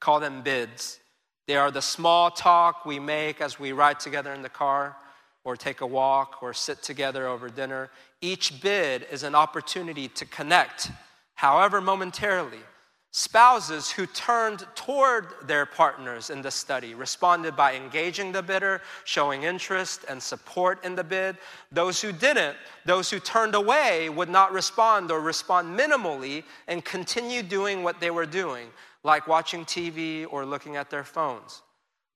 Call 0.00 0.20
them 0.20 0.42
bids. 0.42 0.98
They 1.46 1.56
are 1.56 1.70
the 1.70 1.82
small 1.82 2.30
talk 2.30 2.84
we 2.84 2.98
make 2.98 3.40
as 3.40 3.58
we 3.58 3.72
ride 3.72 4.00
together 4.00 4.32
in 4.32 4.42
the 4.42 4.48
car, 4.48 4.96
or 5.44 5.56
take 5.56 5.80
a 5.80 5.86
walk, 5.86 6.42
or 6.42 6.52
sit 6.52 6.82
together 6.82 7.26
over 7.26 7.48
dinner. 7.48 7.88
Each 8.20 8.60
bid 8.60 9.06
is 9.10 9.22
an 9.22 9.34
opportunity 9.34 10.08
to 10.08 10.24
connect, 10.24 10.90
however 11.34 11.80
momentarily, 11.80 12.58
Spouses 13.18 13.90
who 13.90 14.04
turned 14.04 14.66
toward 14.74 15.28
their 15.44 15.64
partners 15.64 16.28
in 16.28 16.42
the 16.42 16.50
study 16.50 16.92
responded 16.92 17.56
by 17.56 17.74
engaging 17.74 18.30
the 18.30 18.42
bidder, 18.42 18.82
showing 19.04 19.44
interest 19.44 20.04
and 20.06 20.22
support 20.22 20.84
in 20.84 20.94
the 20.94 21.02
bid. 21.02 21.38
Those 21.72 21.98
who 22.02 22.12
didn't, 22.12 22.58
those 22.84 23.08
who 23.08 23.18
turned 23.18 23.54
away, 23.54 24.10
would 24.10 24.28
not 24.28 24.52
respond 24.52 25.10
or 25.10 25.22
respond 25.22 25.78
minimally 25.78 26.44
and 26.68 26.84
continue 26.84 27.42
doing 27.42 27.82
what 27.82 28.00
they 28.00 28.10
were 28.10 28.26
doing, 28.26 28.68
like 29.02 29.26
watching 29.26 29.64
TV 29.64 30.26
or 30.28 30.44
looking 30.44 30.76
at 30.76 30.90
their 30.90 31.02
phones. 31.02 31.62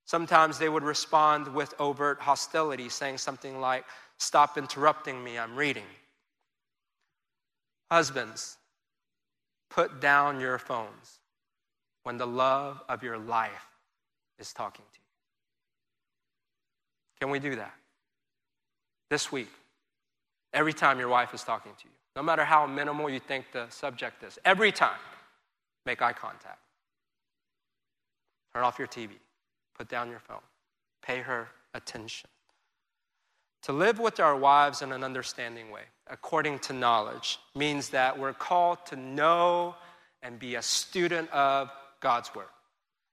Sometimes 0.05 0.59
they 0.59 0.69
would 0.69 0.83
respond 0.83 1.47
with 1.47 1.73
overt 1.79 2.21
hostility, 2.21 2.89
saying 2.89 3.17
something 3.17 3.59
like, 3.59 3.85
Stop 4.19 4.55
interrupting 4.55 5.23
me, 5.23 5.39
I'm 5.39 5.55
reading. 5.55 5.89
Husbands, 7.89 8.59
Put 9.71 10.01
down 10.01 10.39
your 10.39 10.57
phones 10.57 11.19
when 12.03 12.17
the 12.17 12.27
love 12.27 12.81
of 12.89 13.03
your 13.03 13.17
life 13.17 13.67
is 14.37 14.51
talking 14.51 14.85
to 14.91 14.99
you. 14.99 15.05
Can 17.19 17.29
we 17.31 17.39
do 17.39 17.55
that? 17.55 17.73
This 19.09 19.31
week, 19.31 19.49
every 20.53 20.73
time 20.73 20.99
your 20.99 21.07
wife 21.07 21.33
is 21.33 21.43
talking 21.43 21.71
to 21.77 21.85
you, 21.85 21.91
no 22.15 22.21
matter 22.21 22.43
how 22.43 22.67
minimal 22.67 23.09
you 23.09 23.19
think 23.19 23.45
the 23.53 23.65
subject 23.69 24.23
is, 24.23 24.37
every 24.43 24.71
time, 24.71 24.99
make 25.85 26.01
eye 26.01 26.13
contact. 26.13 26.59
Turn 28.53 28.63
off 28.63 28.77
your 28.77 28.87
TV. 28.87 29.11
Put 29.77 29.87
down 29.87 30.09
your 30.09 30.19
phone. 30.19 30.41
Pay 31.01 31.19
her 31.19 31.47
attention. 31.73 32.29
To 33.63 33.73
live 33.73 33.99
with 33.99 34.19
our 34.19 34.35
wives 34.35 34.81
in 34.81 34.91
an 34.91 35.03
understanding 35.03 35.69
way, 35.69 35.83
according 36.09 36.59
to 36.59 36.73
knowledge, 36.73 37.39
means 37.55 37.89
that 37.89 38.17
we're 38.17 38.33
called 38.33 38.85
to 38.87 38.95
know 38.95 39.75
and 40.23 40.39
be 40.39 40.55
a 40.55 40.61
student 40.61 41.29
of 41.31 41.69
God's 41.99 42.33
Word. 42.33 42.45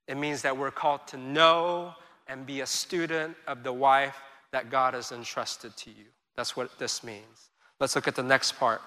It 0.06 0.16
means 0.16 0.42
that 0.42 0.56
we're 0.56 0.70
called 0.70 1.06
to 1.08 1.18
know 1.18 1.94
and 2.26 2.46
be 2.46 2.62
a 2.62 2.66
student 2.66 3.36
of 3.46 3.62
the 3.62 3.72
wife 3.72 4.16
that 4.52 4.70
God 4.70 4.94
has 4.94 5.12
entrusted 5.12 5.76
to 5.76 5.90
you. 5.90 6.06
That's 6.36 6.56
what 6.56 6.78
this 6.78 7.04
means. 7.04 7.50
Let's 7.78 7.94
look 7.94 8.08
at 8.08 8.16
the 8.16 8.22
next 8.22 8.52
part. 8.52 8.80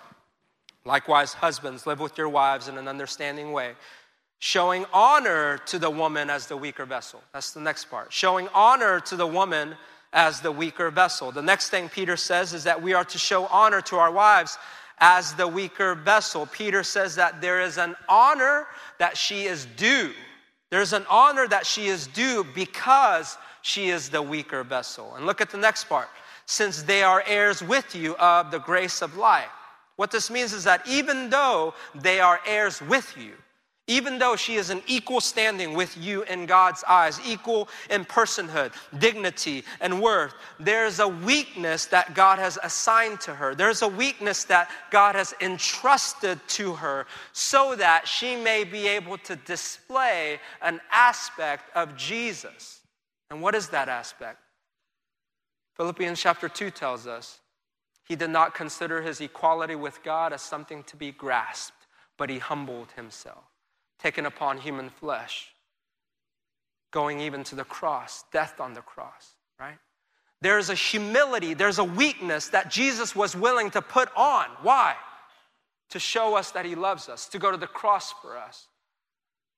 Likewise, 0.83 1.33
husbands, 1.33 1.85
live 1.85 1.99
with 1.99 2.17
your 2.17 2.29
wives 2.29 2.67
in 2.67 2.77
an 2.77 2.87
understanding 2.87 3.51
way, 3.51 3.73
showing 4.39 4.85
honor 4.91 5.59
to 5.67 5.77
the 5.77 5.89
woman 5.89 6.31
as 6.31 6.47
the 6.47 6.57
weaker 6.57 6.85
vessel. 6.85 7.21
That's 7.33 7.53
the 7.53 7.59
next 7.59 7.85
part. 7.85 8.11
Showing 8.11 8.47
honor 8.53 8.99
to 9.01 9.15
the 9.15 9.27
woman 9.27 9.75
as 10.13 10.41
the 10.41 10.51
weaker 10.51 10.89
vessel. 10.91 11.31
The 11.31 11.41
next 11.41 11.69
thing 11.69 11.89
Peter 11.89 12.17
says 12.17 12.53
is 12.53 12.63
that 12.65 12.81
we 12.81 12.93
are 12.93 13.05
to 13.05 13.17
show 13.17 13.45
honor 13.47 13.81
to 13.81 13.97
our 13.97 14.11
wives 14.11 14.57
as 14.99 15.33
the 15.33 15.47
weaker 15.47 15.95
vessel. 15.95 16.45
Peter 16.45 16.83
says 16.83 17.15
that 17.15 17.41
there 17.41 17.61
is 17.61 17.77
an 17.77 17.95
honor 18.07 18.67
that 18.99 19.17
she 19.17 19.45
is 19.45 19.65
due. 19.77 20.11
There's 20.69 20.93
an 20.93 21.05
honor 21.09 21.47
that 21.47 21.65
she 21.65 21.87
is 21.87 22.07
due 22.07 22.45
because 22.55 23.37
she 23.61 23.89
is 23.89 24.09
the 24.09 24.21
weaker 24.21 24.63
vessel. 24.63 25.15
And 25.15 25.25
look 25.25 25.41
at 25.41 25.49
the 25.49 25.57
next 25.57 25.85
part. 25.85 26.07
Since 26.45 26.83
they 26.83 27.03
are 27.03 27.23
heirs 27.25 27.61
with 27.61 27.95
you 27.95 28.15
of 28.17 28.51
the 28.51 28.59
grace 28.59 29.01
of 29.01 29.17
life. 29.17 29.49
What 29.95 30.11
this 30.11 30.29
means 30.29 30.53
is 30.53 30.63
that 30.63 30.85
even 30.87 31.29
though 31.29 31.73
they 31.95 32.19
are 32.19 32.39
heirs 32.45 32.81
with 32.81 33.15
you, 33.17 33.33
even 33.87 34.19
though 34.19 34.35
she 34.35 34.55
is 34.55 34.69
an 34.69 34.81
equal 34.87 35.19
standing 35.19 35.73
with 35.73 35.97
you 35.97 36.23
in 36.23 36.45
God's 36.45 36.83
eyes, 36.87 37.19
equal 37.25 37.67
in 37.89 38.05
personhood, 38.05 38.73
dignity, 38.99 39.63
and 39.79 40.01
worth, 40.01 40.33
there's 40.59 40.99
a 40.99 41.07
weakness 41.07 41.85
that 41.87 42.13
God 42.13 42.37
has 42.37 42.59
assigned 42.63 43.19
to 43.21 43.33
her. 43.33 43.55
There's 43.55 43.81
a 43.81 43.87
weakness 43.87 44.43
that 44.45 44.69
God 44.91 45.15
has 45.15 45.33
entrusted 45.41 46.39
to 46.49 46.73
her 46.75 47.07
so 47.33 47.75
that 47.75 48.07
she 48.07 48.35
may 48.35 48.63
be 48.63 48.87
able 48.87 49.17
to 49.19 49.35
display 49.35 50.39
an 50.61 50.79
aspect 50.91 51.75
of 51.75 51.97
Jesus. 51.97 52.81
And 53.31 53.41
what 53.41 53.55
is 53.55 53.69
that 53.69 53.89
aspect? 53.89 54.39
Philippians 55.75 56.19
chapter 56.21 56.47
2 56.47 56.69
tells 56.69 57.07
us 57.07 57.39
he 58.05 58.15
did 58.15 58.29
not 58.29 58.53
consider 58.53 59.01
his 59.01 59.19
equality 59.21 59.75
with 59.75 60.03
God 60.03 60.33
as 60.33 60.41
something 60.41 60.83
to 60.83 60.95
be 60.95 61.11
grasped, 61.11 61.87
but 62.17 62.29
he 62.29 62.37
humbled 62.37 62.91
himself 62.95 63.50
taken 64.01 64.25
upon 64.25 64.57
human 64.57 64.89
flesh, 64.89 65.49
going 66.91 67.21
even 67.21 67.43
to 67.45 67.55
the 67.55 67.63
cross, 67.63 68.23
death 68.31 68.59
on 68.59 68.73
the 68.73 68.81
cross, 68.81 69.35
right? 69.59 69.77
There's 70.41 70.69
a 70.69 70.75
humility, 70.75 71.53
there's 71.53 71.77
a 71.77 71.83
weakness 71.83 72.47
that 72.49 72.71
Jesus 72.71 73.15
was 73.15 73.35
willing 73.35 73.69
to 73.71 73.81
put 73.81 74.09
on. 74.15 74.45
Why? 74.63 74.95
To 75.91 75.99
show 75.99 76.35
us 76.35 76.51
that 76.51 76.65
He 76.65 76.75
loves 76.75 77.09
us, 77.09 77.27
to 77.29 77.39
go 77.39 77.51
to 77.51 77.57
the 77.57 77.67
cross 77.67 78.11
for 78.21 78.37
us. 78.37 78.67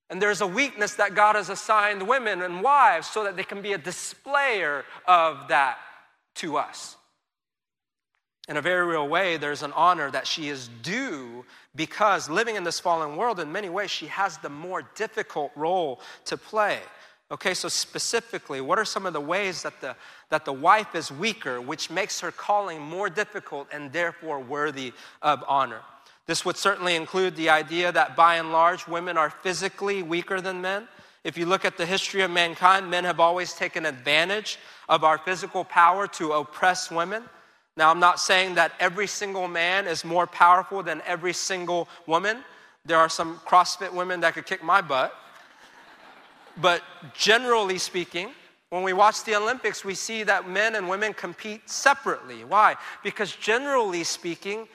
And 0.09 0.21
there's 0.21 0.41
a 0.41 0.47
weakness 0.47 0.95
that 0.95 1.15
God 1.15 1.35
has 1.35 1.49
assigned 1.49 2.07
women 2.07 2.41
and 2.41 2.61
wives 2.61 3.09
so 3.09 3.23
that 3.23 3.37
they 3.37 3.43
can 3.43 3.61
be 3.61 3.73
a 3.73 3.77
displayer 3.77 4.83
of 5.07 5.47
that 5.47 5.77
to 6.35 6.57
us 6.57 6.97
in 8.49 8.57
a 8.57 8.61
very 8.61 8.85
real 8.85 9.07
way, 9.07 9.37
there's 9.37 9.63
an 9.63 9.71
honor 9.73 10.11
that 10.11 10.27
she 10.27 10.49
is 10.49 10.67
due 10.81 11.45
because 11.75 12.29
living 12.29 12.55
in 12.55 12.63
this 12.63 12.79
fallen 12.79 13.15
world, 13.15 13.39
in 13.39 13.51
many 13.51 13.69
ways, 13.69 13.89
she 13.89 14.07
has 14.07 14.37
the 14.37 14.49
more 14.49 14.83
difficult 14.95 15.51
role 15.55 15.99
to 16.25 16.37
play. 16.37 16.79
Okay, 17.31 17.53
so 17.55 17.67
specifically, 17.67 18.61
what 18.61 18.77
are 18.77 18.85
some 18.85 19.05
of 19.07 19.13
the 19.13 19.21
ways 19.21 19.63
that 19.63 19.81
the, 19.81 19.95
that 20.29 20.45
the 20.45 20.53
wife 20.53 20.93
is 20.93 21.11
weaker, 21.11 21.59
which 21.59 21.89
makes 21.89 22.19
her 22.19 22.31
calling 22.31 22.79
more 22.79 23.09
difficult 23.09 23.67
and 23.71 23.91
therefore 23.91 24.39
worthy 24.39 24.93
of 25.21 25.43
honor? 25.47 25.81
This 26.27 26.45
would 26.45 26.57
certainly 26.57 26.95
include 26.95 27.35
the 27.35 27.49
idea 27.49 27.91
that 27.91 28.15
by 28.15 28.35
and 28.35 28.51
large, 28.51 28.87
women 28.87 29.17
are 29.17 29.29
physically 29.29 30.03
weaker 30.03 30.41
than 30.41 30.61
men. 30.61 30.87
If 31.23 31.37
you 31.37 31.45
look 31.45 31.65
at 31.65 31.77
the 31.77 31.85
history 31.85 32.21
of 32.21 32.31
mankind, 32.31 32.89
men 32.89 33.03
have 33.03 33.19
always 33.19 33.53
taken 33.53 33.85
advantage 33.85 34.59
of 34.87 35.03
our 35.03 35.17
physical 35.17 35.63
power 35.63 36.07
to 36.07 36.33
oppress 36.33 36.91
women. 36.91 37.23
Now, 37.75 37.89
I'm 37.89 37.99
not 37.99 38.19
saying 38.19 38.55
that 38.55 38.73
every 38.79 39.07
single 39.07 39.47
man 39.47 39.87
is 39.87 40.05
more 40.05 40.27
powerful 40.27 40.83
than 40.83 41.01
every 41.05 41.33
single 41.33 41.87
woman. 42.05 42.43
There 42.85 42.99
are 42.99 43.09
some 43.09 43.39
CrossFit 43.47 43.91
women 43.91 44.19
that 44.21 44.35
could 44.35 44.45
kick 44.45 44.63
my 44.63 44.81
butt. 44.81 45.15
But 46.61 46.83
generally 47.15 47.79
speaking, 47.79 48.29
when 48.69 48.83
we 48.83 48.93
watch 48.93 49.23
the 49.23 49.35
Olympics, 49.35 49.83
we 49.83 49.95
see 49.95 50.23
that 50.23 50.47
men 50.47 50.75
and 50.75 50.87
women 50.87 51.13
compete 51.13 51.67
separately. 51.69 52.43
Why? 52.43 52.75
Because 53.03 53.35
generally 53.35 54.03
speaking, 54.03 54.67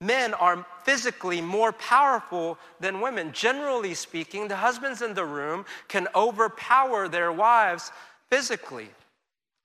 men 0.00 0.34
are 0.34 0.66
physically 0.84 1.40
more 1.40 1.72
powerful 1.72 2.58
than 2.80 3.00
women. 3.00 3.32
Generally 3.32 3.94
speaking, 3.94 4.48
the 4.48 4.56
husbands 4.56 5.00
in 5.00 5.14
the 5.14 5.24
room 5.24 5.64
can 5.88 6.06
overpower 6.14 7.08
their 7.08 7.32
wives 7.32 7.92
physically. 8.28 8.90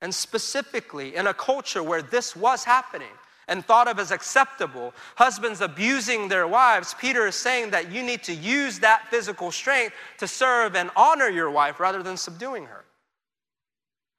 And 0.01 0.13
specifically, 0.13 1.15
in 1.15 1.27
a 1.27 1.33
culture 1.33 1.83
where 1.83 2.01
this 2.01 2.35
was 2.35 2.63
happening 2.63 3.11
and 3.47 3.65
thought 3.65 3.87
of 3.87 3.99
as 3.99 4.11
acceptable, 4.11 4.93
husbands 5.15 5.61
abusing 5.61 6.27
their 6.27 6.47
wives, 6.47 6.95
Peter 6.99 7.27
is 7.27 7.35
saying 7.35 7.71
that 7.71 7.91
you 7.91 8.01
need 8.01 8.23
to 8.23 8.33
use 8.33 8.79
that 8.79 9.07
physical 9.09 9.51
strength 9.51 9.93
to 10.17 10.27
serve 10.27 10.75
and 10.75 10.89
honor 10.95 11.29
your 11.29 11.51
wife 11.51 11.79
rather 11.79 12.01
than 12.01 12.17
subduing 12.17 12.65
her. 12.65 12.85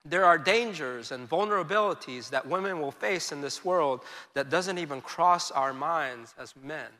There 0.04 0.24
are 0.24 0.38
dangers 0.38 1.12
and 1.12 1.28
vulnerabilities 1.28 2.30
that 2.30 2.46
women 2.46 2.80
will 2.80 2.90
face 2.90 3.30
in 3.30 3.40
this 3.40 3.64
world 3.64 4.00
that 4.34 4.50
doesn't 4.50 4.78
even 4.78 5.00
cross 5.00 5.50
our 5.50 5.72
minds 5.72 6.34
as 6.38 6.54
men. 6.62 6.90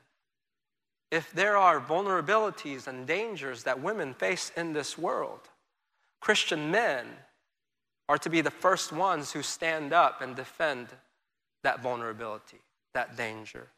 If 1.11 1.31
there 1.33 1.57
are 1.57 1.81
vulnerabilities 1.81 2.87
and 2.87 3.07
dangers 3.07 3.65
that 3.65 3.83
women 3.83 4.15
face 4.15 4.51
in 4.57 4.73
this 4.73 4.97
world, 4.97 5.41
Christian 6.21 6.71
men 6.71 7.07
are 8.09 8.19
to 8.19 8.31
be 8.31 8.41
the 8.41 8.51
first 8.51 8.93
ones 8.93 9.33
who 9.33 9.43
stand 9.43 9.93
up 9.93 10.21
and 10.21 10.37
defend 10.37 10.89
that 11.63 11.81
vulnerability, 11.81 12.59
that 12.95 13.17
danger. 13.17 13.69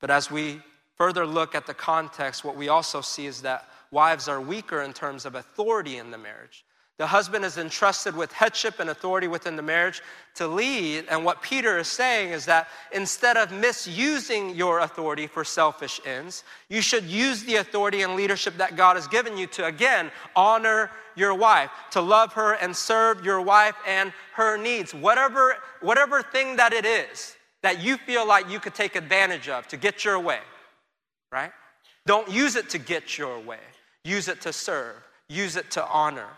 But 0.00 0.10
as 0.10 0.30
we 0.30 0.60
further 0.96 1.26
look 1.26 1.54
at 1.54 1.66
the 1.66 1.74
context, 1.74 2.44
what 2.44 2.56
we 2.56 2.68
also 2.68 3.00
see 3.00 3.26
is 3.26 3.42
that 3.42 3.68
wives 3.90 4.28
are 4.28 4.40
weaker 4.40 4.82
in 4.82 4.92
terms 4.92 5.24
of 5.24 5.34
authority 5.34 5.98
in 5.98 6.10
the 6.10 6.18
marriage. 6.18 6.64
The 6.96 7.06
husband 7.08 7.44
is 7.44 7.58
entrusted 7.58 8.14
with 8.14 8.30
headship 8.30 8.78
and 8.78 8.90
authority 8.90 9.26
within 9.26 9.56
the 9.56 9.62
marriage 9.62 10.00
to 10.36 10.46
lead. 10.46 11.06
And 11.10 11.24
what 11.24 11.42
Peter 11.42 11.76
is 11.78 11.88
saying 11.88 12.30
is 12.30 12.46
that 12.46 12.68
instead 12.92 13.36
of 13.36 13.50
misusing 13.50 14.54
your 14.54 14.78
authority 14.78 15.26
for 15.26 15.42
selfish 15.42 16.00
ends, 16.06 16.44
you 16.68 16.80
should 16.80 17.02
use 17.04 17.42
the 17.42 17.56
authority 17.56 18.02
and 18.02 18.14
leadership 18.14 18.56
that 18.58 18.76
God 18.76 18.94
has 18.94 19.08
given 19.08 19.36
you 19.36 19.48
to, 19.48 19.66
again, 19.66 20.12
honor 20.36 20.88
your 21.16 21.34
wife, 21.34 21.70
to 21.90 22.00
love 22.00 22.32
her 22.34 22.52
and 22.54 22.74
serve 22.74 23.24
your 23.24 23.40
wife 23.40 23.74
and 23.88 24.12
her 24.34 24.56
needs. 24.56 24.94
Whatever, 24.94 25.56
whatever 25.80 26.22
thing 26.22 26.54
that 26.56 26.72
it 26.72 26.86
is 26.86 27.34
that 27.64 27.82
you 27.82 27.96
feel 27.96 28.26
like 28.26 28.48
you 28.48 28.60
could 28.60 28.74
take 28.74 28.94
advantage 28.94 29.48
of 29.48 29.66
to 29.68 29.76
get 29.76 30.04
your 30.04 30.20
way, 30.20 30.40
right? 31.32 31.50
Don't 32.06 32.30
use 32.30 32.54
it 32.54 32.70
to 32.70 32.78
get 32.78 33.18
your 33.18 33.40
way. 33.40 33.58
Use 34.04 34.28
it 34.28 34.42
to 34.42 34.52
serve, 34.52 34.96
use 35.28 35.56
it 35.56 35.70
to 35.72 35.84
honor. 35.88 36.28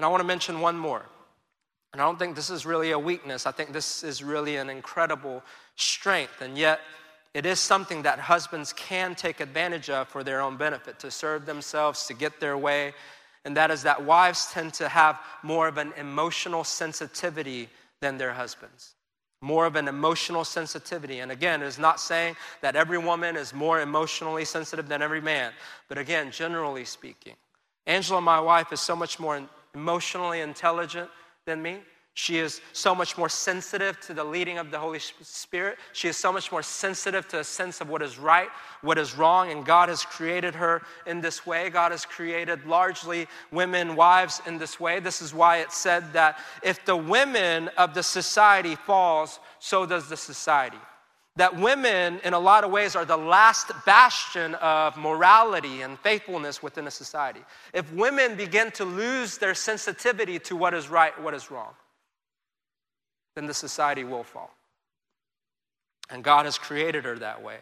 And 0.00 0.04
I 0.06 0.08
want 0.08 0.22
to 0.22 0.26
mention 0.26 0.62
one 0.62 0.78
more. 0.78 1.04
And 1.92 2.00
I 2.00 2.06
don't 2.06 2.18
think 2.18 2.34
this 2.34 2.48
is 2.48 2.64
really 2.64 2.92
a 2.92 2.98
weakness. 2.98 3.44
I 3.44 3.50
think 3.50 3.74
this 3.74 4.02
is 4.02 4.24
really 4.24 4.56
an 4.56 4.70
incredible 4.70 5.42
strength. 5.76 6.40
And 6.40 6.56
yet, 6.56 6.80
it 7.34 7.44
is 7.44 7.60
something 7.60 8.00
that 8.04 8.18
husbands 8.18 8.72
can 8.72 9.14
take 9.14 9.40
advantage 9.40 9.90
of 9.90 10.08
for 10.08 10.24
their 10.24 10.40
own 10.40 10.56
benefit, 10.56 10.98
to 11.00 11.10
serve 11.10 11.44
themselves, 11.44 12.06
to 12.06 12.14
get 12.14 12.40
their 12.40 12.56
way. 12.56 12.94
And 13.44 13.54
that 13.58 13.70
is 13.70 13.82
that 13.82 14.02
wives 14.02 14.50
tend 14.50 14.72
to 14.72 14.88
have 14.88 15.20
more 15.42 15.68
of 15.68 15.76
an 15.76 15.92
emotional 15.98 16.64
sensitivity 16.64 17.68
than 18.00 18.16
their 18.16 18.32
husbands. 18.32 18.94
More 19.42 19.66
of 19.66 19.76
an 19.76 19.86
emotional 19.86 20.44
sensitivity. 20.44 21.18
And 21.18 21.30
again, 21.30 21.60
it 21.60 21.66
is 21.66 21.78
not 21.78 22.00
saying 22.00 22.36
that 22.62 22.74
every 22.74 22.96
woman 22.96 23.36
is 23.36 23.52
more 23.52 23.82
emotionally 23.82 24.46
sensitive 24.46 24.88
than 24.88 25.02
every 25.02 25.20
man. 25.20 25.52
But 25.90 25.98
again, 25.98 26.30
generally 26.30 26.86
speaking, 26.86 27.34
Angela, 27.86 28.22
my 28.22 28.40
wife, 28.40 28.72
is 28.72 28.80
so 28.80 28.96
much 28.96 29.20
more 29.20 29.46
emotionally 29.74 30.40
intelligent 30.40 31.08
than 31.46 31.62
me. 31.62 31.80
She 32.14 32.38
is 32.38 32.60
so 32.72 32.94
much 32.94 33.16
more 33.16 33.28
sensitive 33.28 33.98
to 34.00 34.12
the 34.12 34.24
leading 34.24 34.58
of 34.58 34.70
the 34.70 34.78
Holy 34.78 34.98
Spirit. 34.98 35.78
She 35.92 36.08
is 36.08 36.16
so 36.16 36.32
much 36.32 36.50
more 36.50 36.62
sensitive 36.62 37.26
to 37.28 37.38
a 37.38 37.44
sense 37.44 37.80
of 37.80 37.88
what 37.88 38.02
is 38.02 38.18
right, 38.18 38.48
what 38.82 38.98
is 38.98 39.16
wrong, 39.16 39.50
and 39.50 39.64
God 39.64 39.88
has 39.88 40.04
created 40.04 40.54
her 40.56 40.82
in 41.06 41.20
this 41.20 41.46
way. 41.46 41.70
God 41.70 41.92
has 41.92 42.04
created 42.04 42.66
largely 42.66 43.28
women, 43.52 43.96
wives 43.96 44.42
in 44.46 44.58
this 44.58 44.80
way. 44.80 44.98
This 45.00 45.22
is 45.22 45.32
why 45.32 45.58
it 45.58 45.72
said 45.72 46.12
that 46.12 46.38
if 46.62 46.84
the 46.84 46.96
women 46.96 47.68
of 47.78 47.94
the 47.94 48.02
society 48.02 48.74
falls, 48.74 49.38
so 49.60 49.86
does 49.86 50.08
the 50.08 50.16
society 50.16 50.78
that 51.40 51.58
women, 51.58 52.20
in 52.22 52.34
a 52.34 52.38
lot 52.38 52.64
of 52.64 52.70
ways, 52.70 52.94
are 52.94 53.06
the 53.06 53.16
last 53.16 53.72
bastion 53.86 54.54
of 54.56 54.94
morality 54.98 55.80
and 55.80 55.98
faithfulness 56.00 56.62
within 56.62 56.86
a 56.86 56.90
society. 56.90 57.40
If 57.72 57.90
women 57.94 58.34
begin 58.34 58.70
to 58.72 58.84
lose 58.84 59.38
their 59.38 59.54
sensitivity 59.54 60.38
to 60.40 60.54
what 60.54 60.74
is 60.74 60.90
right, 60.90 61.18
what 61.18 61.32
is 61.32 61.50
wrong, 61.50 61.72
then 63.34 63.46
the 63.46 63.54
society 63.54 64.04
will 64.04 64.22
fall. 64.22 64.50
And 66.10 66.22
God 66.22 66.44
has 66.44 66.58
created 66.58 67.06
her 67.06 67.18
that 67.20 67.42
way. 67.42 67.56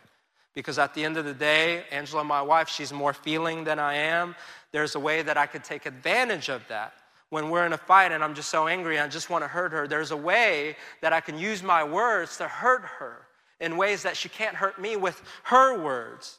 Because 0.57 0.81
at 0.81 0.93
the 0.93 1.05
end 1.05 1.17
of 1.17 1.25
the 1.25 1.33
day, 1.33 1.85
Angela, 1.93 2.25
my 2.25 2.43
wife, 2.43 2.69
she's 2.69 2.93
more 2.93 3.13
feeling 3.13 3.63
than 3.63 3.79
I 3.79 3.95
am. 3.95 4.35
There's 4.73 4.97
a 4.97 5.01
way 5.01 5.23
that 5.23 5.37
I 5.37 5.47
could 5.47 5.63
take 5.63 5.87
advantage 5.87 6.49
of 6.49 6.67
that. 6.67 6.95
When 7.31 7.49
we're 7.49 7.65
in 7.65 7.73
a 7.73 7.79
fight 7.79 8.11
and 8.11 8.25
I'm 8.25 8.35
just 8.35 8.49
so 8.49 8.67
angry 8.67 8.97
and 8.97 9.05
I 9.05 9.09
just 9.09 9.31
want 9.31 9.45
to 9.45 9.49
hurt 9.49 9.71
her, 9.71 9.87
there's 9.87 10.11
a 10.11 10.17
way 10.17 10.75
that 11.01 11.13
I 11.13 11.21
can 11.21 11.39
use 11.39 11.63
my 11.63 11.85
words 11.85 12.39
to 12.39 12.49
hurt 12.49 12.83
her 12.83 13.28
in 13.61 13.77
ways 13.77 14.03
that 14.03 14.17
she 14.17 14.29
can't 14.29 14.57
hurt 14.57 14.81
me 14.81 14.97
with 14.97 15.21
her 15.45 15.79
words 15.81 16.39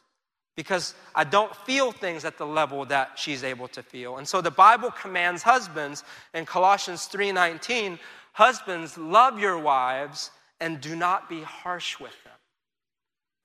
because 0.56 0.94
I 1.14 1.24
don't 1.24 1.54
feel 1.56 1.92
things 1.92 2.24
at 2.24 2.36
the 2.36 2.46
level 2.46 2.84
that 2.86 3.12
she's 3.16 3.44
able 3.44 3.68
to 3.68 3.82
feel. 3.82 4.18
And 4.18 4.28
so 4.28 4.40
the 4.40 4.50
Bible 4.50 4.90
commands 4.90 5.42
husbands 5.42 6.04
in 6.34 6.44
Colossians 6.44 7.06
3:19, 7.06 7.98
husbands 8.32 8.98
love 8.98 9.38
your 9.38 9.58
wives 9.58 10.30
and 10.60 10.80
do 10.80 10.94
not 10.94 11.28
be 11.28 11.42
harsh 11.42 11.98
with 11.98 12.12
them. 12.24 12.34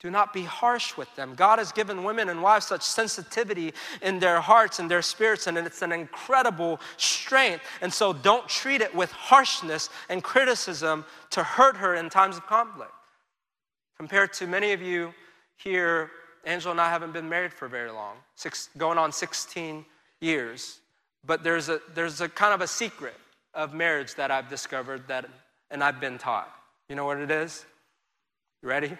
Do 0.02 0.12
not 0.12 0.34
be 0.34 0.44
harsh 0.44 0.98
with 0.98 1.14
them. 1.16 1.36
God 1.36 1.58
has 1.58 1.72
given 1.72 2.04
women 2.04 2.30
and 2.30 2.44
wives 2.44 2.68
such 2.68 2.82
sensitivity 2.82 3.74
in 4.02 4.20
their 4.20 4.42
hearts 4.42 4.80
and 4.80 4.92
their 4.92 5.02
spirits, 5.02 5.48
and 5.48 5.58
it's 5.58 5.82
an 5.82 5.94
incredible 5.94 6.82
strength. 6.98 7.64
And 7.82 7.94
so 7.94 8.12
don't 8.12 8.48
treat 8.48 8.82
it 8.82 8.94
with 8.94 9.12
harshness 9.12 9.90
and 10.10 10.22
criticism 10.24 11.06
to 11.32 11.44
hurt 11.44 11.78
her 11.78 11.96
in 11.96 12.10
times 12.10 12.36
of 12.38 12.46
conflict. 12.46 12.92
Compared 13.98 14.34
to 14.34 14.48
many 14.48 14.74
of 14.74 14.82
you 14.82 15.14
here 15.58 16.12
Angela 16.46 16.72
and 16.72 16.82
I 16.82 16.90
haven't 16.90 17.12
been 17.12 17.28
married 17.28 17.54
for 17.54 17.68
very 17.68 17.92
long, 17.92 18.18
six, 18.36 18.70
going 18.78 18.98
on 18.98 19.12
16 19.12 19.86
years. 20.22 20.80
But 21.26 21.44
there's 21.44 21.70
a, 21.70 21.82
there's 21.94 22.22
a 22.22 22.30
kind 22.30 22.54
of 22.54 22.62
a 22.62 22.68
secret 22.68 23.16
of 23.54 23.74
marriage 23.74 24.16
that 24.16 24.30
I've 24.30 24.48
discovered 24.48 25.08
that, 25.08 25.26
and 25.72 25.84
I've 25.84 26.00
been 26.00 26.18
taught. 26.18 26.54
You 26.88 26.96
know 26.96 27.06
what 27.06 27.18
it 27.18 27.32
is? 27.32 27.66
You 28.62 28.70
ready? 28.70 28.96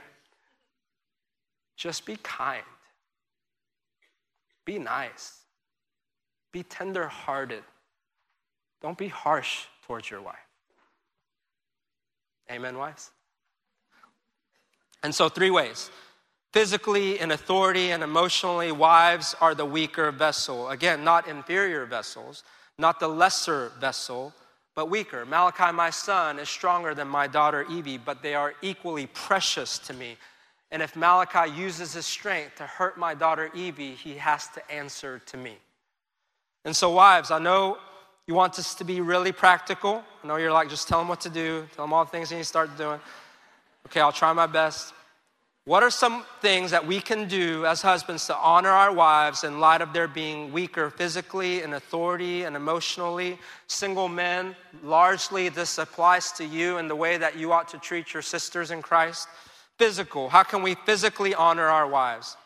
Just 1.78 2.06
be 2.06 2.16
kind. 2.18 2.64
Be 4.66 4.80
nice. 4.80 5.42
Be 6.52 6.64
tender 6.64 7.08
hearted. 7.08 7.64
Don't 8.82 8.98
be 8.98 9.08
harsh 9.08 9.66
towards 9.86 10.10
your 10.10 10.22
wife. 10.22 10.36
Amen, 12.50 12.78
wives? 12.78 13.12
And 15.06 15.14
so, 15.14 15.30
three 15.30 15.52
ways. 15.52 15.92
Physically, 16.52 17.20
in 17.20 17.30
authority, 17.30 17.92
and 17.92 18.02
emotionally, 18.02 18.72
wives 18.72 19.36
are 19.40 19.54
the 19.54 19.64
weaker 19.64 20.12
vessel. 20.12 20.70
Again, 20.70 21.04
not 21.04 21.28
inferior 21.28 21.86
vessels, 21.86 22.44
not 22.80 23.00
the 23.00 23.08
lesser 23.08 23.72
vessel, 23.80 24.34
but 24.74 24.90
weaker. 24.90 25.24
Malachi, 25.24 25.72
my 25.72 25.92
son, 25.92 26.40
is 26.40 26.50
stronger 26.50 26.96
than 26.96 27.08
my 27.08 27.28
daughter 27.28 27.68
Evie, 27.70 28.00
but 28.00 28.24
they 28.24 28.34
are 28.34 28.56
equally 28.64 29.06
precious 29.06 29.78
to 29.78 29.94
me. 29.94 30.18
And 30.72 30.82
if 30.82 30.96
Malachi 30.96 31.52
uses 31.52 31.94
his 31.94 32.08
strength 32.08 32.56
to 32.56 32.64
hurt 32.64 32.98
my 32.98 33.14
daughter 33.14 33.52
Evie, 33.54 33.94
he 33.94 34.16
has 34.16 34.48
to 34.56 34.72
answer 34.72 35.22
to 35.28 35.38
me. 35.38 35.54
And 36.66 36.76
so, 36.76 36.90
wives, 36.90 37.30
I 37.30 37.38
know 37.38 37.78
you 38.26 38.34
want 38.34 38.58
us 38.58 38.74
to 38.74 38.84
be 38.84 39.02
really 39.02 39.32
practical. 39.32 40.04
I 40.24 40.28
know 40.28 40.38
you're 40.38 40.52
like, 40.52 40.68
just 40.68 40.88
tell 40.88 40.98
them 40.98 41.10
what 41.10 41.22
to 41.22 41.30
do, 41.30 41.68
tell 41.76 41.86
them 41.86 41.94
all 41.94 42.06
the 42.06 42.10
things 42.10 42.32
they 42.32 42.38
need 42.38 42.42
to 42.42 42.48
start 42.48 42.76
doing. 42.76 43.00
Okay, 43.88 44.00
I'll 44.00 44.12
try 44.12 44.34
my 44.34 44.48
best. 44.48 44.94
What 45.66 45.82
are 45.82 45.90
some 45.90 46.26
things 46.42 46.70
that 46.72 46.86
we 46.86 47.02
can 47.02 47.28
do 47.28 47.66
as 47.66 47.82
husbands 47.82 48.28
to 48.28 48.36
honor 48.36 48.70
our 48.70 48.94
wives 48.94 49.44
in 49.44 49.60
light 49.60 49.82
of 49.82 49.94
their 49.94 50.08
being 50.08 50.54
weaker 50.54 50.92
physically 50.92 51.64
and 51.64 51.74
authority 51.74 52.44
and 52.44 52.56
emotionally? 52.56 53.40
Single 53.66 54.08
men, 54.08 54.56
largely 54.84 55.50
this 55.50 55.80
applies 55.80 56.32
to 56.34 56.46
you 56.46 56.78
in 56.78 56.88
the 56.88 56.96
way 56.96 57.18
that 57.18 57.36
you 57.36 57.52
ought 57.52 57.68
to 57.70 57.80
treat 57.80 58.14
your 58.14 58.22
sisters 58.22 58.70
in 58.70 58.84
Christ. 58.84 59.28
Physical, 59.80 60.30
how 60.30 60.44
can 60.44 60.62
we 60.62 60.76
physically 60.86 61.34
honor 61.34 61.66
our 61.66 61.88
wives? 61.88 62.38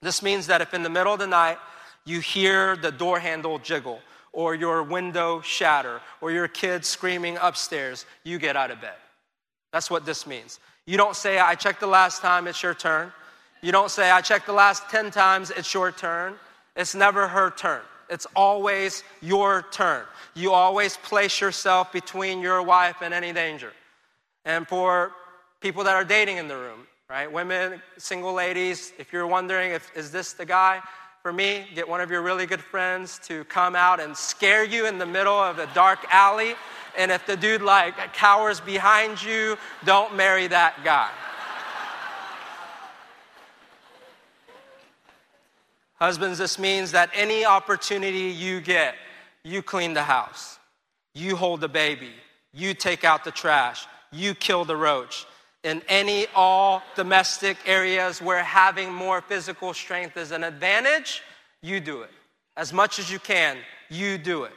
This 0.00 0.22
means 0.22 0.46
that 0.46 0.62
if 0.62 0.72
in 0.72 0.82
the 0.82 0.88
middle 0.88 1.12
of 1.12 1.18
the 1.18 1.26
night 1.26 1.58
you 2.06 2.20
hear 2.20 2.76
the 2.76 2.92
door 2.92 3.18
handle 3.18 3.58
jiggle, 3.58 4.00
or 4.32 4.54
your 4.54 4.82
window 4.82 5.42
shatter, 5.42 6.00
or 6.22 6.30
your 6.30 6.48
kid 6.48 6.84
screaming 6.84 7.36
upstairs, 7.42 8.06
you 8.24 8.38
get 8.38 8.56
out 8.56 8.70
of 8.70 8.80
bed. 8.80 8.94
That's 9.72 9.90
what 9.90 10.06
this 10.06 10.26
means. 10.26 10.60
You 10.86 10.96
don't 10.96 11.16
say, 11.16 11.38
I 11.38 11.54
checked 11.54 11.80
the 11.80 11.86
last 11.86 12.22
time, 12.22 12.46
it's 12.46 12.62
your 12.62 12.74
turn. 12.74 13.12
You 13.60 13.72
don't 13.72 13.90
say, 13.90 14.10
I 14.10 14.20
checked 14.20 14.46
the 14.46 14.52
last 14.52 14.88
10 14.90 15.10
times, 15.10 15.50
it's 15.50 15.72
your 15.74 15.92
turn. 15.92 16.34
It's 16.76 16.94
never 16.94 17.28
her 17.28 17.50
turn. 17.50 17.82
It's 18.08 18.26
always 18.34 19.02
your 19.20 19.66
turn. 19.70 20.04
You 20.34 20.52
always 20.52 20.96
place 20.96 21.40
yourself 21.40 21.92
between 21.92 22.40
your 22.40 22.62
wife 22.62 22.96
and 23.02 23.12
any 23.12 23.32
danger. 23.32 23.72
And 24.44 24.66
for 24.66 25.12
people 25.60 25.84
that 25.84 25.94
are 25.94 26.04
dating 26.04 26.38
in 26.38 26.48
the 26.48 26.56
room, 26.56 26.86
right? 27.10 27.30
Women, 27.30 27.82
single 27.98 28.32
ladies, 28.32 28.92
if 28.98 29.12
you're 29.12 29.26
wondering 29.26 29.72
if 29.72 29.90
is 29.96 30.10
this 30.10 30.32
the 30.32 30.46
guy 30.46 30.80
for 31.22 31.32
me, 31.32 31.66
get 31.74 31.86
one 31.86 32.00
of 32.00 32.10
your 32.10 32.22
really 32.22 32.46
good 32.46 32.60
friends 32.60 33.18
to 33.24 33.44
come 33.44 33.74
out 33.74 34.00
and 34.00 34.16
scare 34.16 34.64
you 34.64 34.86
in 34.86 34.98
the 34.98 35.06
middle 35.06 35.38
of 35.38 35.58
a 35.58 35.66
dark 35.74 35.98
alley 36.10 36.54
and 36.98 37.12
if 37.12 37.24
the 37.26 37.36
dude 37.36 37.62
like 37.62 38.12
cowers 38.12 38.60
behind 38.60 39.22
you, 39.22 39.56
don't 39.84 40.16
marry 40.16 40.48
that 40.48 40.74
guy. 40.84 41.10
Husbands, 45.94 46.38
this 46.38 46.58
means 46.58 46.92
that 46.92 47.10
any 47.14 47.44
opportunity 47.44 48.30
you 48.30 48.60
get, 48.60 48.94
you 49.44 49.62
clean 49.62 49.94
the 49.94 50.02
house, 50.02 50.58
you 51.14 51.36
hold 51.36 51.60
the 51.60 51.68
baby, 51.68 52.12
you 52.52 52.74
take 52.74 53.04
out 53.04 53.24
the 53.24 53.30
trash, 53.30 53.86
you 54.12 54.34
kill 54.34 54.64
the 54.64 54.76
roach. 54.76 55.26
In 55.64 55.82
any 55.88 56.26
all 56.34 56.82
domestic 56.94 57.56
areas 57.66 58.22
where 58.22 58.44
having 58.44 58.92
more 58.92 59.20
physical 59.20 59.74
strength 59.74 60.16
is 60.16 60.30
an 60.30 60.44
advantage, 60.44 61.22
you 61.62 61.80
do 61.80 62.02
it. 62.02 62.10
As 62.56 62.72
much 62.72 62.98
as 62.98 63.10
you 63.10 63.18
can, 63.18 63.56
you 63.88 64.18
do 64.18 64.44
it. 64.44 64.52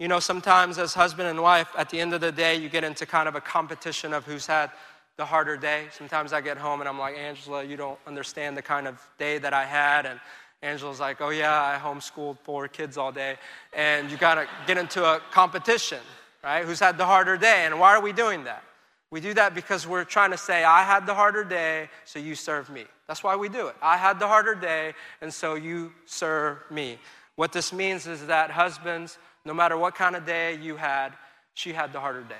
You 0.00 0.08
know, 0.08 0.18
sometimes 0.18 0.78
as 0.78 0.94
husband 0.94 1.28
and 1.28 1.42
wife, 1.42 1.68
at 1.76 1.90
the 1.90 2.00
end 2.00 2.14
of 2.14 2.22
the 2.22 2.32
day, 2.32 2.56
you 2.56 2.70
get 2.70 2.84
into 2.84 3.04
kind 3.04 3.28
of 3.28 3.34
a 3.34 3.40
competition 3.40 4.14
of 4.14 4.24
who's 4.24 4.46
had 4.46 4.70
the 5.18 5.26
harder 5.26 5.58
day. 5.58 5.88
Sometimes 5.92 6.32
I 6.32 6.40
get 6.40 6.56
home 6.56 6.80
and 6.80 6.88
I'm 6.88 6.98
like, 6.98 7.18
Angela, 7.18 7.62
you 7.62 7.76
don't 7.76 7.98
understand 8.06 8.56
the 8.56 8.62
kind 8.62 8.88
of 8.88 8.98
day 9.18 9.36
that 9.36 9.52
I 9.52 9.66
had. 9.66 10.06
And 10.06 10.18
Angela's 10.62 11.00
like, 11.00 11.20
oh, 11.20 11.28
yeah, 11.28 11.52
I 11.52 11.78
homeschooled 11.78 12.38
four 12.38 12.66
kids 12.66 12.96
all 12.96 13.12
day. 13.12 13.36
And 13.74 14.10
you 14.10 14.16
got 14.16 14.36
to 14.36 14.48
get 14.66 14.78
into 14.78 15.04
a 15.04 15.20
competition, 15.32 16.00
right? 16.42 16.64
Who's 16.64 16.80
had 16.80 16.96
the 16.96 17.04
harder 17.04 17.36
day? 17.36 17.66
And 17.66 17.78
why 17.78 17.94
are 17.94 18.00
we 18.00 18.14
doing 18.14 18.44
that? 18.44 18.62
We 19.10 19.20
do 19.20 19.34
that 19.34 19.54
because 19.54 19.86
we're 19.86 20.04
trying 20.04 20.30
to 20.30 20.38
say, 20.38 20.64
I 20.64 20.82
had 20.82 21.04
the 21.04 21.14
harder 21.14 21.44
day, 21.44 21.90
so 22.06 22.18
you 22.18 22.34
serve 22.34 22.70
me. 22.70 22.86
That's 23.06 23.22
why 23.22 23.36
we 23.36 23.50
do 23.50 23.66
it. 23.66 23.76
I 23.82 23.98
had 23.98 24.18
the 24.18 24.28
harder 24.28 24.54
day, 24.54 24.94
and 25.20 25.34
so 25.34 25.56
you 25.56 25.92
serve 26.06 26.56
me. 26.70 26.96
What 27.36 27.52
this 27.52 27.70
means 27.72 28.06
is 28.06 28.26
that 28.28 28.50
husbands, 28.50 29.18
no 29.44 29.54
matter 29.54 29.76
what 29.76 29.94
kind 29.94 30.16
of 30.16 30.26
day 30.26 30.56
you 30.56 30.76
had, 30.76 31.10
she 31.54 31.72
had 31.72 31.92
the 31.92 32.00
harder 32.00 32.22
day. 32.22 32.34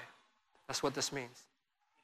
That's 0.68 0.82
what 0.82 0.94
this 0.94 1.12
means. 1.12 1.42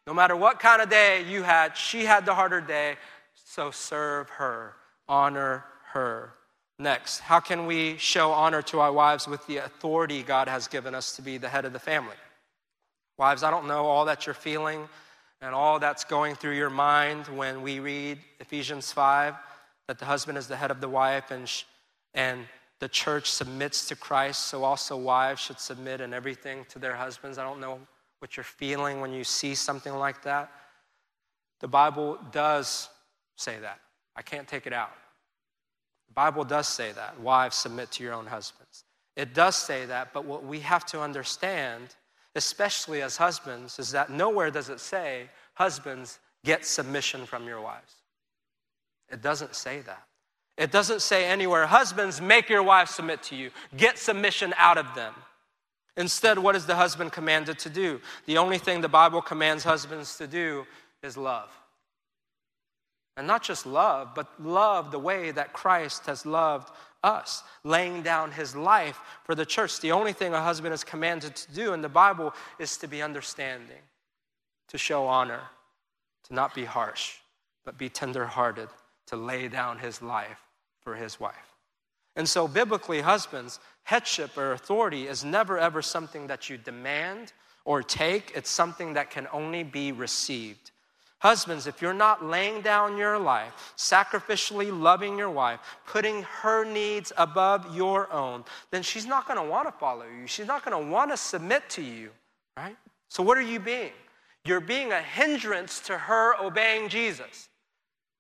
No 0.07 0.15
matter 0.15 0.37
what 0.37 0.61
kind 0.61 0.81
of 0.81 0.89
day 0.89 1.25
you 1.25 1.43
had, 1.43 1.77
she 1.77 2.05
had 2.05 2.27
the 2.27 2.35
harder 2.35 2.61
day, 2.61 2.97
so 3.35 3.71
serve 3.71 4.29
her, 4.31 4.75
honor 5.09 5.65
her. 5.93 6.33
Next, 6.79 7.21
how 7.21 7.41
can 7.41 7.67
we 7.67 7.97
show 7.97 8.33
honor 8.33 8.63
to 8.63 8.81
our 8.81 8.93
wives 8.93 9.27
with 9.27 9.47
the 9.47 9.59
authority 9.59 10.23
God 10.23 10.47
has 10.47 10.69
given 10.69 10.95
us 10.95 11.17
to 11.17 11.23
be 11.23 11.39
the 11.39 11.49
head 11.49 11.65
of 11.65 11.73
the 11.73 11.79
family? 11.79 12.17
Wives, 13.19 13.43
I 13.43 13.51
don't 13.51 13.67
know 13.67 13.87
all 13.87 14.05
that 14.05 14.27
you're 14.27 14.35
feeling 14.35 14.89
and 15.41 15.55
all 15.55 15.79
that's 15.79 16.05
going 16.05 16.35
through 16.35 16.57
your 16.57 16.71
mind 16.71 17.27
when 17.29 17.63
we 17.63 17.81
read 17.81 18.19
Ephesians 18.41 18.93
5 18.93 19.35
that 19.89 19.99
the 19.99 20.05
husband 20.05 20.37
is 20.37 20.49
the 20.49 20.57
head 20.57 20.71
of 20.71 20.81
the 20.81 20.89
wife 20.89 21.31
and, 21.31 21.51
and 22.15 22.41
the 22.79 22.89
church 22.89 23.31
submits 23.31 23.89
to 23.89 23.97
Christ, 23.97 24.45
so 24.45 24.65
also 24.65 24.97
wives 24.97 25.41
should 25.41 25.59
submit 25.59 26.01
in 26.01 26.13
everything 26.13 26.67
to 26.69 26.79
their 26.79 26.95
husbands. 26.95 27.39
I 27.39 27.45
don't 27.45 27.61
know 27.61 27.79
what 28.19 28.37
you're 28.37 28.45
feeling 28.45 29.01
when 29.01 29.13
you 29.13 29.25
see 29.25 29.55
something 29.55 29.95
like 29.95 30.23
that. 30.23 30.51
The 31.61 31.69
Bible 31.69 32.19
does 32.33 32.89
say 33.37 33.59
that. 33.61 33.81
I 34.15 34.23
can't 34.23 34.47
take 34.47 34.67
it 34.67 34.73
out. 34.73 34.93
The 36.09 36.15
Bible 36.15 36.45
does 36.45 36.69
say 36.69 36.93
that. 36.93 37.19
Wives, 37.21 37.57
submit 37.57 37.91
to 37.93 38.03
your 38.03 38.13
own 38.13 38.27
husbands. 38.27 38.85
It 39.17 39.33
does 39.33 39.57
say 39.57 39.87
that, 39.87 40.13
but 40.13 40.27
what 40.27 40.45
we 40.45 40.61
have 40.61 40.85
to 40.87 41.01
understand, 41.01 41.97
especially 42.35 43.01
as 43.01 43.17
husbands, 43.17 43.79
is 43.79 43.91
that 43.93 44.11
nowhere 44.11 44.51
does 44.51 44.69
it 44.69 44.81
say, 44.81 45.31
husbands, 45.55 46.19
get 46.45 46.67
submission 46.67 47.25
from 47.25 47.47
your 47.47 47.61
wives. 47.63 47.95
It 49.11 49.23
doesn't 49.23 49.55
say 49.55 49.81
that. 49.81 50.07
It 50.57 50.73
doesn't 50.73 51.03
say 51.03 51.27
anywhere, 51.27 51.67
husbands, 51.67 52.21
make 52.21 52.49
your 52.49 52.63
wives 52.63 52.93
submit 52.93 53.23
to 53.25 53.37
you, 53.37 53.51
get 53.77 53.99
submission 53.99 54.55
out 54.57 54.79
of 54.79 54.95
them. 54.95 55.15
Instead, 55.99 56.39
what 56.39 56.57
is 56.57 56.67
the 56.67 56.77
husband 56.77 57.13
commanded 57.13 57.59
to 57.61 57.71
do? 57.71 58.01
The 58.27 58.39
only 58.39 58.59
thing 58.59 58.81
the 58.81 58.89
Bible 58.89 59.21
commands 59.21 59.65
husbands 59.65 60.17
to 60.19 60.27
do 60.27 60.67
is 61.03 61.17
love. 61.17 61.51
And 63.19 63.27
not 63.27 63.43
just 63.43 63.67
love, 63.67 64.15
but 64.15 64.29
love 64.43 64.91
the 64.91 64.99
way 64.99 65.31
that 65.31 65.55
Christ 65.55 66.05
has 66.07 66.27
loved 66.27 66.71
us, 67.03 67.43
laying 67.65 68.03
down 68.03 68.31
his 68.31 68.55
life 68.55 68.99
for 69.25 69.35
the 69.35 69.47
church. 69.47 69.81
The 69.81 69.93
only 69.93 70.13
thing 70.13 70.35
a 70.35 70.43
husband 70.43 70.75
is 70.75 70.85
commanded 70.85 71.37
to 71.37 71.53
do 71.53 71.73
in 71.73 71.81
the 71.81 71.89
Bible 71.89 72.35
is 72.59 72.77
to 72.79 72.89
be 72.89 73.01
understanding, 73.01 73.83
to 74.69 74.77
show 74.77 75.07
honor, 75.07 75.43
to 76.25 76.35
not 76.35 76.55
be 76.55 76.65
harsh, 76.65 77.17
but 77.65 77.79
be 77.79 77.89
tenderhearted, 77.89 78.69
to 79.07 79.17
lay 79.17 79.49
down 79.49 79.79
his 79.79 80.03
life 80.03 80.46
for 80.87 80.95
his 80.95 81.19
wife. 81.19 81.35
And 82.15 82.29
so, 82.29 82.47
biblically, 82.47 83.01
husbands, 83.01 83.59
headship 83.83 84.39
or 84.39 84.53
authority 84.53 85.09
is 85.09 85.25
never 85.25 85.59
ever 85.59 85.83
something 85.83 86.29
that 86.29 86.49
you 86.49 86.57
demand 86.57 87.33
or 87.65 87.83
take, 87.83 88.31
it's 88.37 88.49
something 88.49 88.95
that 88.95 89.11
can 89.11 89.27
only 89.33 89.65
be 89.65 89.91
received. 89.91 90.71
Husbands, 91.19 91.67
if 91.67 91.83
you're 91.83 91.93
not 91.93 92.25
laying 92.25 92.61
down 92.61 92.97
your 92.97 93.19
life, 93.19 93.75
sacrificially 93.77 94.71
loving 94.71 95.19
your 95.19 95.31
wife, 95.31 95.59
putting 95.89 96.23
her 96.23 96.65
needs 96.65 97.13
above 97.17 97.75
your 97.75 98.13
own, 98.13 98.45
then 98.71 98.85
she's 98.85 99.07
not 99.07 99.27
going 99.27 99.43
to 99.43 99.51
want 99.51 99.67
to 99.67 99.73
follow 99.73 100.05
you. 100.05 100.29
She's 100.29 100.47
not 100.47 100.65
going 100.65 100.81
to 100.81 100.89
want 100.89 101.11
to 101.11 101.17
submit 101.17 101.69
to 101.71 101.83
you, 101.83 102.11
right? 102.57 102.77
So, 103.09 103.25
what 103.25 103.37
are 103.37 103.49
you 103.53 103.59
being? 103.59 103.97
You're 104.45 104.61
being 104.61 104.93
a 104.93 105.03
hindrance 105.03 105.81
to 105.81 105.99
her 105.99 106.41
obeying 106.41 106.89
Jesus. 106.89 107.49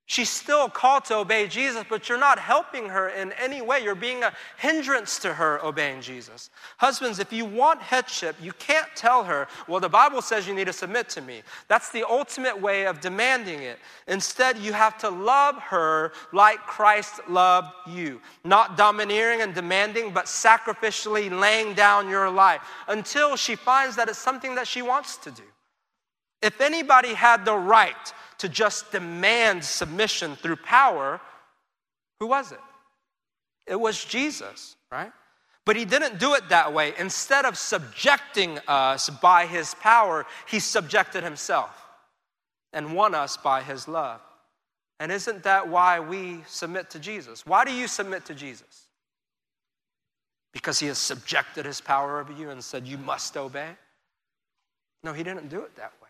She's 0.08 0.30
still 0.30 0.68
called 0.68 1.04
to 1.06 1.16
obey 1.16 1.48
Jesus, 1.48 1.84
but 1.88 2.08
you're 2.08 2.16
not 2.16 2.38
helping 2.38 2.88
her 2.88 3.08
in 3.08 3.32
any 3.32 3.60
way. 3.60 3.82
You're 3.82 3.96
being 3.96 4.22
a 4.22 4.32
hindrance 4.56 5.18
to 5.18 5.34
her 5.34 5.58
obeying 5.64 6.00
Jesus. 6.00 6.50
Husbands, 6.76 7.18
if 7.18 7.32
you 7.32 7.44
want 7.44 7.82
headship, 7.82 8.36
you 8.40 8.52
can't 8.52 8.86
tell 8.94 9.24
her, 9.24 9.48
well, 9.66 9.80
the 9.80 9.88
Bible 9.88 10.22
says 10.22 10.46
you 10.46 10.54
need 10.54 10.68
to 10.68 10.72
submit 10.72 11.08
to 11.08 11.20
me. 11.20 11.42
That's 11.66 11.90
the 11.90 12.04
ultimate 12.08 12.60
way 12.60 12.86
of 12.86 13.00
demanding 13.00 13.62
it. 13.62 13.80
Instead, 14.06 14.58
you 14.58 14.72
have 14.72 14.96
to 14.98 15.10
love 15.10 15.56
her 15.56 16.12
like 16.32 16.60
Christ 16.60 17.28
loved 17.28 17.72
you. 17.88 18.20
Not 18.44 18.76
domineering 18.76 19.40
and 19.40 19.52
demanding, 19.52 20.12
but 20.12 20.26
sacrificially 20.26 21.36
laying 21.36 21.74
down 21.74 22.08
your 22.08 22.30
life 22.30 22.60
until 22.86 23.34
she 23.34 23.56
finds 23.56 23.96
that 23.96 24.08
it's 24.08 24.20
something 24.20 24.54
that 24.54 24.68
she 24.68 24.82
wants 24.82 25.16
to 25.16 25.32
do. 25.32 25.42
If 26.46 26.60
anybody 26.60 27.12
had 27.12 27.44
the 27.44 27.56
right 27.56 28.12
to 28.38 28.48
just 28.48 28.92
demand 28.92 29.64
submission 29.64 30.36
through 30.36 30.56
power, 30.56 31.20
who 32.20 32.28
was 32.28 32.52
it? 32.52 32.60
It 33.66 33.74
was 33.74 34.04
Jesus, 34.04 34.76
right? 34.92 35.10
But 35.64 35.74
he 35.74 35.84
didn't 35.84 36.20
do 36.20 36.34
it 36.34 36.48
that 36.50 36.72
way. 36.72 36.94
Instead 37.00 37.46
of 37.46 37.58
subjecting 37.58 38.60
us 38.68 39.10
by 39.10 39.46
his 39.46 39.74
power, 39.74 40.24
he 40.48 40.60
subjected 40.60 41.24
himself 41.24 41.70
and 42.72 42.94
won 42.94 43.12
us 43.12 43.36
by 43.36 43.60
his 43.60 43.88
love. 43.88 44.20
And 45.00 45.10
isn't 45.10 45.42
that 45.42 45.66
why 45.66 45.98
we 45.98 46.44
submit 46.46 46.90
to 46.90 47.00
Jesus? 47.00 47.44
Why 47.44 47.64
do 47.64 47.72
you 47.72 47.88
submit 47.88 48.24
to 48.26 48.34
Jesus? 48.34 48.86
Because 50.52 50.78
he 50.78 50.86
has 50.86 50.98
subjected 50.98 51.66
his 51.66 51.80
power 51.80 52.20
over 52.20 52.32
you 52.32 52.50
and 52.50 52.62
said, 52.62 52.86
You 52.86 52.98
must 52.98 53.36
obey? 53.36 53.70
No, 55.02 55.12
he 55.12 55.24
didn't 55.24 55.48
do 55.48 55.62
it 55.62 55.74
that 55.74 55.92
way. 56.00 56.05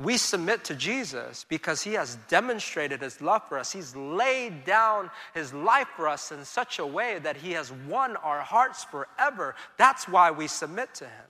We 0.00 0.16
submit 0.16 0.64
to 0.64 0.74
Jesus 0.74 1.46
because 1.48 1.82
he 1.82 1.92
has 1.92 2.16
demonstrated 2.28 3.00
his 3.00 3.20
love 3.20 3.42
for 3.48 3.58
us. 3.58 3.72
He's 3.72 3.94
laid 3.94 4.64
down 4.64 5.08
his 5.34 5.54
life 5.54 5.86
for 5.94 6.08
us 6.08 6.32
in 6.32 6.44
such 6.44 6.80
a 6.80 6.86
way 6.86 7.20
that 7.20 7.36
he 7.36 7.52
has 7.52 7.70
won 7.88 8.16
our 8.16 8.40
hearts 8.40 8.82
forever. 8.82 9.54
That's 9.78 10.08
why 10.08 10.32
we 10.32 10.48
submit 10.48 10.92
to 10.96 11.04
him. 11.04 11.26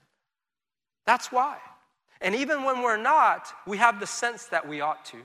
That's 1.05 1.31
why. 1.31 1.57
And 2.21 2.33
even 2.33 2.63
when 2.63 2.81
we're 2.81 2.97
not, 2.97 3.47
we 3.67 3.77
have 3.77 3.99
the 3.99 4.07
sense 4.07 4.47
that 4.47 4.67
we 4.67 4.81
ought 4.81 5.05
to, 5.05 5.17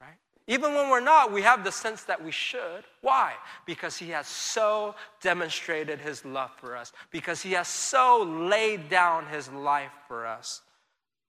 right? 0.00 0.18
Even 0.48 0.74
when 0.74 0.90
we're 0.90 0.98
not, 0.98 1.32
we 1.32 1.42
have 1.42 1.62
the 1.62 1.70
sense 1.70 2.02
that 2.04 2.24
we 2.24 2.32
should. 2.32 2.82
Why? 3.02 3.34
Because 3.66 3.96
he 3.96 4.08
has 4.08 4.26
so 4.26 4.96
demonstrated 5.22 6.00
his 6.00 6.24
love 6.24 6.50
for 6.56 6.76
us, 6.76 6.92
because 7.12 7.40
he 7.40 7.52
has 7.52 7.68
so 7.68 8.24
laid 8.24 8.88
down 8.88 9.26
his 9.26 9.48
life 9.52 9.92
for 10.08 10.26
us 10.26 10.62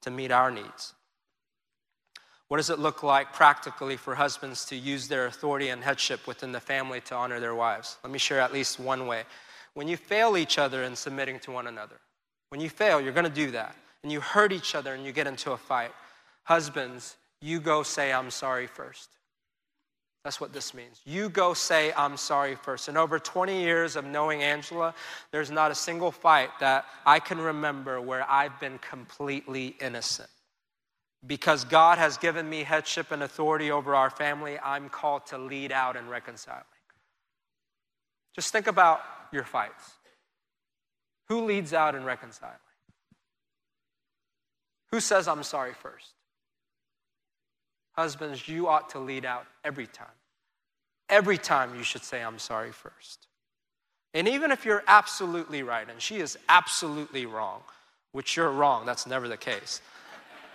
to 0.02 0.10
meet 0.10 0.32
our 0.32 0.50
needs. 0.50 0.95
What 2.48 2.58
does 2.58 2.70
it 2.70 2.80
look 2.80 3.02
like 3.02 3.34
practically 3.34 3.98
for 3.98 4.14
husbands 4.14 4.66
to 4.66 4.76
use 4.76 5.08
their 5.08 5.26
authority 5.26 5.70
and 5.70 5.84
headship 5.84 6.28
within 6.28 6.52
the 6.52 6.60
family 6.60 7.02
to 7.02 7.16
honor 7.16 7.40
their 7.40 7.56
wives? 7.56 7.98
Let 8.04 8.14
me 8.14 8.20
share 8.20 8.40
at 8.40 8.54
least 8.54 8.80
one 8.80 9.08
way. 9.08 9.24
When 9.74 9.88
you 9.88 9.98
fail 9.98 10.38
each 10.38 10.58
other 10.58 10.84
in 10.84 10.96
submitting 10.96 11.40
to 11.40 11.52
one 11.52 11.68
another, 11.68 11.96
when 12.50 12.62
you 12.62 12.70
fail, 12.70 13.02
you're 13.02 13.14
going 13.14 13.26
to 13.26 13.30
do 13.30 13.52
that, 13.52 13.76
and 14.04 14.12
you 14.12 14.22
hurt 14.22 14.52
each 14.52 14.76
other 14.76 14.94
and 14.94 15.04
you 15.04 15.12
get 15.12 15.28
into 15.28 15.52
a 15.52 15.58
fight. 15.58 15.92
Husbands, 16.44 17.18
you 17.42 17.60
go 17.60 17.82
say, 17.82 18.14
I'm 18.14 18.30
sorry 18.30 18.68
first. 18.68 19.10
That's 20.24 20.40
what 20.40 20.54
this 20.54 20.74
means. 20.74 21.02
You 21.06 21.30
go 21.30 21.54
say, 21.54 21.94
I'm 21.96 22.18
sorry 22.18 22.56
first. 22.56 22.90
In 22.90 22.98
over 22.98 23.20
20 23.20 23.62
years 23.62 23.96
of 23.96 24.06
knowing 24.06 24.42
Angela, 24.42 24.94
there's 25.32 25.52
not 25.52 25.72
a 25.72 25.76
single 25.76 26.12
fight 26.12 26.50
that 26.60 26.86
I 27.06 27.20
can 27.20 27.40
remember 27.40 28.02
where 28.02 28.30
I've 28.30 28.60
been 28.60 28.80
completely 28.80 29.76
innocent. 29.80 30.30
Because 31.26 31.64
God 31.64 31.98
has 31.98 32.18
given 32.18 32.50
me 32.50 32.64
headship 32.64 33.12
and 33.12 33.24
authority 33.24 33.72
over 33.72 33.96
our 33.96 34.10
family, 34.10 34.60
I'm 34.60 34.90
called 34.90 35.26
to 35.28 35.38
lead 35.38 35.72
out 35.72 35.96
in 35.96 36.08
reconciling. 36.08 36.64
Just 38.36 38.52
think 38.52 38.68
about 38.68 39.02
your 39.32 39.44
fights. 39.44 39.92
Who 41.30 41.46
leads 41.46 41.74
out 41.74 41.96
in 41.96 42.04
reconciling? 42.04 42.54
Who 44.92 45.00
says, 45.00 45.28
I'm 45.28 45.44
sorry 45.44 45.74
first? 45.74 46.14
Husbands, 47.94 48.48
you 48.48 48.68
ought 48.68 48.90
to 48.90 49.00
lead 49.00 49.26
out 49.26 49.46
every 49.64 49.88
time. 49.88 50.08
Every 51.10 51.38
time 51.38 51.76
you 51.76 51.84
should 51.84 52.04
say, 52.04 52.22
I'm 52.22 52.40
sorry 52.40 52.72
first. 52.72 53.28
And 54.14 54.28
even 54.28 54.52
if 54.52 54.66
you're 54.66 54.84
absolutely 54.88 55.64
right 55.64 55.90
and 55.90 56.02
she 56.02 56.18
is 56.18 56.38
absolutely 56.50 57.26
wrong, 57.26 57.62
which 58.12 58.36
you're 58.36 58.52
wrong, 58.52 58.86
that's 58.86 59.08
never 59.08 59.28
the 59.28 59.38
case. 59.38 59.82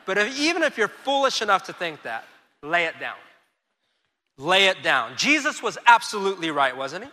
But 0.06 0.18
if, 0.18 0.38
even 0.38 0.62
if 0.62 0.78
you're 0.78 0.88
foolish 0.88 1.42
enough 1.42 1.64
to 1.64 1.72
think 1.72 2.02
that, 2.02 2.24
lay 2.62 2.84
it 2.84 2.98
down. 3.00 3.16
Lay 4.38 4.66
it 4.66 4.82
down. 4.82 5.16
Jesus 5.16 5.62
was 5.62 5.76
absolutely 5.86 6.50
right, 6.50 6.76
wasn't 6.76 7.04
he? 7.04 7.10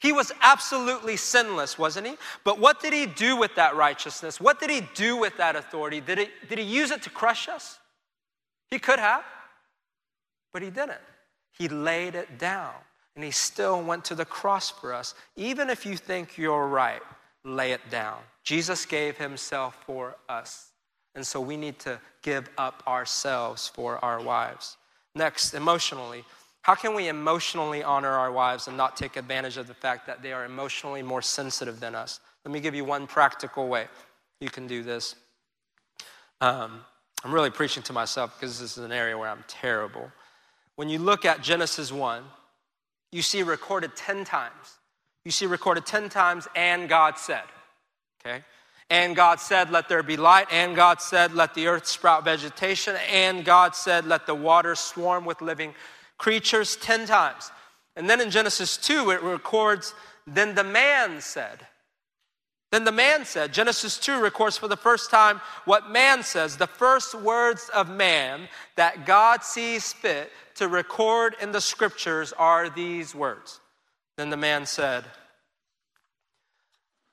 He 0.00 0.12
was 0.12 0.30
absolutely 0.42 1.16
sinless, 1.16 1.78
wasn't 1.78 2.06
he? 2.06 2.16
But 2.44 2.58
what 2.58 2.80
did 2.80 2.92
he 2.92 3.06
do 3.06 3.36
with 3.36 3.54
that 3.54 3.76
righteousness? 3.76 4.40
What 4.40 4.60
did 4.60 4.70
he 4.70 4.82
do 4.94 5.16
with 5.16 5.36
that 5.38 5.56
authority? 5.56 6.00
Did, 6.00 6.18
he 6.18 6.28
did 6.48 6.58
he 6.58 6.64
use 6.64 6.90
it 6.90 7.02
to 7.02 7.10
crush 7.10 7.48
us? 7.48 7.78
He 8.70 8.78
could 8.78 8.98
have, 8.98 9.24
but 10.52 10.62
he 10.62 10.70
didn't. 10.70 11.00
He 11.56 11.68
laid 11.68 12.14
it 12.14 12.38
down 12.38 12.74
and 13.14 13.24
he 13.24 13.30
still 13.30 13.82
went 13.82 14.04
to 14.06 14.14
the 14.14 14.26
cross 14.26 14.70
for 14.70 14.92
us. 14.92 15.14
Even 15.36 15.70
if 15.70 15.86
you 15.86 15.96
think 15.96 16.36
you're 16.36 16.66
right, 16.66 17.00
lay 17.44 17.72
it 17.72 17.80
down. 17.90 18.18
Jesus 18.44 18.84
gave 18.84 19.16
himself 19.16 19.78
for 19.86 20.16
us. 20.28 20.65
And 21.16 21.26
so 21.26 21.40
we 21.40 21.56
need 21.56 21.78
to 21.80 21.98
give 22.22 22.48
up 22.58 22.82
ourselves 22.86 23.66
for 23.66 24.02
our 24.04 24.22
wives. 24.22 24.76
Next, 25.14 25.54
emotionally. 25.54 26.24
How 26.62 26.74
can 26.74 26.94
we 26.94 27.08
emotionally 27.08 27.82
honor 27.82 28.10
our 28.10 28.30
wives 28.30 28.68
and 28.68 28.76
not 28.76 28.96
take 28.96 29.16
advantage 29.16 29.56
of 29.56 29.66
the 29.66 29.74
fact 29.74 30.06
that 30.06 30.22
they 30.22 30.32
are 30.32 30.44
emotionally 30.44 31.02
more 31.02 31.22
sensitive 31.22 31.80
than 31.80 31.94
us? 31.94 32.20
Let 32.44 32.52
me 32.52 32.60
give 32.60 32.74
you 32.74 32.84
one 32.84 33.06
practical 33.06 33.66
way 33.66 33.86
you 34.40 34.50
can 34.50 34.66
do 34.66 34.82
this. 34.82 35.14
Um, 36.40 36.80
I'm 37.24 37.32
really 37.32 37.50
preaching 37.50 37.82
to 37.84 37.92
myself 37.92 38.38
because 38.38 38.60
this 38.60 38.76
is 38.76 38.84
an 38.84 38.92
area 38.92 39.16
where 39.16 39.30
I'm 39.30 39.44
terrible. 39.48 40.10
When 40.76 40.88
you 40.88 40.98
look 40.98 41.24
at 41.24 41.42
Genesis 41.42 41.90
1, 41.90 42.22
you 43.10 43.22
see 43.22 43.42
recorded 43.42 43.96
10 43.96 44.24
times. 44.24 44.78
You 45.24 45.30
see 45.30 45.46
recorded 45.46 45.86
10 45.86 46.10
times, 46.10 46.46
and 46.54 46.88
God 46.88 47.18
said. 47.18 47.42
Okay? 48.20 48.44
And 48.88 49.16
God 49.16 49.40
said, 49.40 49.70
Let 49.70 49.88
there 49.88 50.02
be 50.02 50.16
light. 50.16 50.46
And 50.50 50.76
God 50.76 51.00
said, 51.00 51.34
Let 51.34 51.54
the 51.54 51.66
earth 51.66 51.86
sprout 51.86 52.24
vegetation. 52.24 52.96
And 53.10 53.44
God 53.44 53.74
said, 53.74 54.06
Let 54.06 54.26
the 54.26 54.34
waters 54.34 54.78
swarm 54.78 55.24
with 55.24 55.40
living 55.40 55.74
creatures 56.18 56.76
10 56.76 57.06
times. 57.06 57.50
And 57.96 58.08
then 58.08 58.20
in 58.20 58.30
Genesis 58.30 58.76
2, 58.76 59.10
it 59.10 59.22
records, 59.22 59.94
Then 60.26 60.54
the 60.54 60.64
man 60.64 61.20
said, 61.20 61.66
then 62.72 62.84
the 62.84 62.92
man 62.92 63.24
said, 63.24 63.52
Genesis 63.52 63.96
2 63.96 64.20
records 64.20 64.58
for 64.58 64.68
the 64.68 64.76
first 64.76 65.10
time 65.10 65.40
what 65.64 65.90
man 65.90 66.22
says, 66.22 66.56
the 66.56 66.66
first 66.66 67.14
words 67.14 67.70
of 67.72 67.88
man 67.88 68.48
that 68.74 69.06
God 69.06 69.44
sees 69.44 69.92
fit 69.92 70.32
to 70.56 70.68
record 70.68 71.36
in 71.40 71.52
the 71.52 71.60
scriptures 71.60 72.32
are 72.32 72.68
these 72.68 73.14
words. 73.14 73.60
Then 74.16 74.30
the 74.30 74.36
man 74.36 74.66
said, 74.66 75.04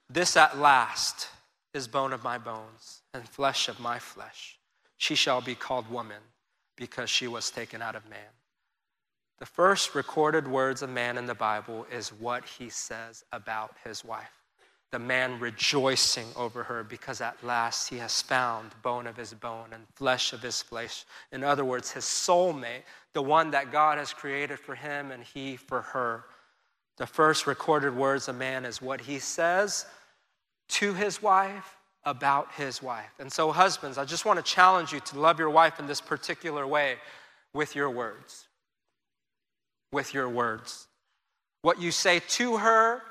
This 0.10 0.36
at 0.36 0.58
last 0.58 1.30
is 1.74 1.88
bone 1.88 2.14
of 2.14 2.24
my 2.24 2.38
bones 2.38 3.02
and 3.14 3.28
flesh 3.28 3.68
of 3.68 3.80
my 3.80 4.00
flesh. 4.00 4.58
She 4.98 5.16
shall 5.16 5.42
be 5.42 5.56
called 5.56 5.90
woman 5.90 6.22
because 6.76 7.10
she 7.10 7.28
was 7.28 7.50
taken 7.50 7.82
out 7.82 7.96
of 7.96 8.10
man. 8.10 8.20
The 9.40 9.46
first 9.46 9.96
recorded 9.96 10.48
words 10.48 10.82
of 10.82 10.90
man 10.90 11.18
in 11.18 11.26
the 11.26 11.36
Bible 11.36 11.86
is 11.92 12.14
what 12.14 12.46
he 12.46 12.70
says 12.70 13.24
about 13.32 13.76
his 13.84 14.06
wife. 14.06 14.32
The 14.92 15.00
man 15.00 15.40
rejoicing 15.40 16.28
over 16.36 16.64
her 16.64 16.84
because 16.84 17.20
at 17.20 17.44
last 17.44 17.90
he 17.90 17.98
has 17.98 18.22
found 18.22 18.72
bone 18.84 19.08
of 19.08 19.18
his 19.18 19.34
bone 19.34 19.70
and 19.74 19.84
flesh 19.96 20.34
of 20.34 20.42
his 20.44 20.62
flesh. 20.62 21.04
In 21.32 21.44
other 21.44 21.66
words, 21.66 21.92
his 21.92 22.06
soulmate, 22.06 22.84
the 23.14 23.24
one 23.24 23.50
that 23.52 23.72
God 23.72 23.98
has 23.98 24.14
created 24.14 24.60
for 24.60 24.76
him 24.76 25.12
and 25.12 25.24
he 25.24 25.58
for 25.58 25.82
her. 25.82 26.26
The 26.98 27.08
first 27.08 27.48
recorded 27.48 27.96
words 27.96 28.28
of 28.28 28.38
man 28.38 28.66
is 28.66 28.84
what 28.84 29.02
he 29.02 29.18
says 29.18 29.88
to 30.74 30.94
his 30.94 31.22
wife 31.22 31.78
about 32.06 32.52
his 32.54 32.82
wife. 32.82 33.12
And 33.20 33.32
so, 33.32 33.52
husbands, 33.52 33.98
I 33.98 34.06
just 34.06 34.26
want 34.26 34.38
to 34.38 34.44
challenge 34.44 34.92
you 34.92 35.00
to 35.02 35.20
love 35.20 35.40
your 35.40 35.50
wife 35.50 35.80
in 35.80 35.88
this 35.88 36.02
particular 36.02 36.68
way 36.68 36.98
with 37.54 37.76
your 37.76 37.90
words. 37.90 38.48
With 39.92 40.14
your 40.14 40.28
words. 40.30 40.88
What 41.62 41.82
you 41.82 41.92
say 41.92 42.20
to 42.20 42.58
her, 42.58 43.02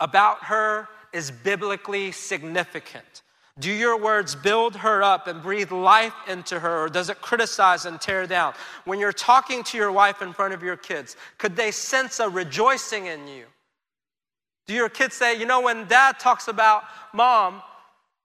about 0.00 0.44
her, 0.44 0.88
is 1.12 1.30
biblically 1.30 2.12
significant. 2.12 3.22
Do 3.58 3.70
your 3.70 4.00
words 4.00 4.34
build 4.34 4.74
her 4.76 5.02
up 5.02 5.26
and 5.26 5.42
breathe 5.42 5.70
life 5.70 6.14
into 6.26 6.58
her, 6.58 6.84
or 6.84 6.88
does 6.88 7.10
it 7.10 7.20
criticize 7.20 7.84
and 7.84 8.00
tear 8.00 8.26
down? 8.26 8.54
When 8.84 8.98
you're 8.98 9.12
talking 9.12 9.62
to 9.64 9.76
your 9.76 9.92
wife 9.92 10.22
in 10.22 10.32
front 10.32 10.54
of 10.54 10.62
your 10.62 10.76
kids, 10.76 11.16
could 11.36 11.56
they 11.56 11.70
sense 11.70 12.20
a 12.20 12.28
rejoicing 12.28 13.06
in 13.06 13.28
you? 13.28 13.44
Do 14.70 14.76
your 14.76 14.88
kids 14.88 15.16
say, 15.16 15.36
you 15.36 15.46
know, 15.46 15.62
when 15.62 15.88
dad 15.88 16.20
talks 16.20 16.46
about 16.46 16.84
mom, 17.12 17.60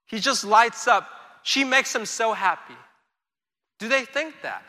he 0.06 0.20
just 0.20 0.44
lights 0.44 0.86
up. 0.86 1.10
She 1.42 1.64
makes 1.64 1.92
him 1.92 2.06
so 2.06 2.34
happy. 2.34 2.76
Do 3.80 3.88
they 3.88 4.04
think 4.04 4.32
that? 4.42 4.62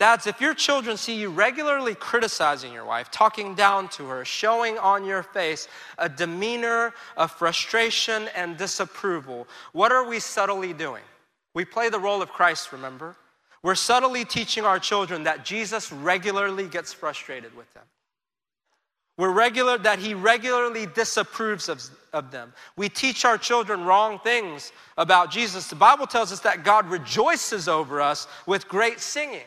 Dads, 0.00 0.26
if 0.26 0.40
your 0.40 0.52
children 0.52 0.96
see 0.96 1.14
you 1.14 1.30
regularly 1.30 1.94
criticizing 1.94 2.72
your 2.72 2.84
wife, 2.84 3.12
talking 3.12 3.54
down 3.54 3.86
to 3.90 4.06
her, 4.08 4.24
showing 4.24 4.76
on 4.76 5.04
your 5.04 5.22
face 5.22 5.68
a 5.98 6.08
demeanor 6.08 6.94
of 7.16 7.30
frustration 7.30 8.28
and 8.34 8.56
disapproval, 8.56 9.46
what 9.72 9.92
are 9.92 10.04
we 10.04 10.18
subtly 10.18 10.72
doing? 10.72 11.04
We 11.54 11.64
play 11.64 11.90
the 11.90 12.00
role 12.00 12.22
of 12.22 12.30
Christ, 12.30 12.72
remember? 12.72 13.14
We're 13.62 13.76
subtly 13.76 14.24
teaching 14.24 14.64
our 14.64 14.80
children 14.80 15.22
that 15.22 15.44
Jesus 15.44 15.92
regularly 15.92 16.66
gets 16.66 16.92
frustrated 16.92 17.56
with 17.56 17.72
them. 17.74 17.84
We're 19.16 19.30
regular, 19.30 19.78
that 19.78 20.00
he 20.00 20.12
regularly 20.12 20.86
disapproves 20.86 21.68
of, 21.68 21.82
of 22.12 22.30
them. 22.32 22.52
We 22.76 22.88
teach 22.88 23.24
our 23.24 23.38
children 23.38 23.84
wrong 23.84 24.18
things 24.18 24.72
about 24.98 25.30
Jesus. 25.30 25.68
The 25.68 25.76
Bible 25.76 26.06
tells 26.06 26.32
us 26.32 26.40
that 26.40 26.64
God 26.64 26.88
rejoices 26.88 27.68
over 27.68 28.00
us 28.00 28.26
with 28.46 28.68
great 28.68 28.98
singing. 28.98 29.46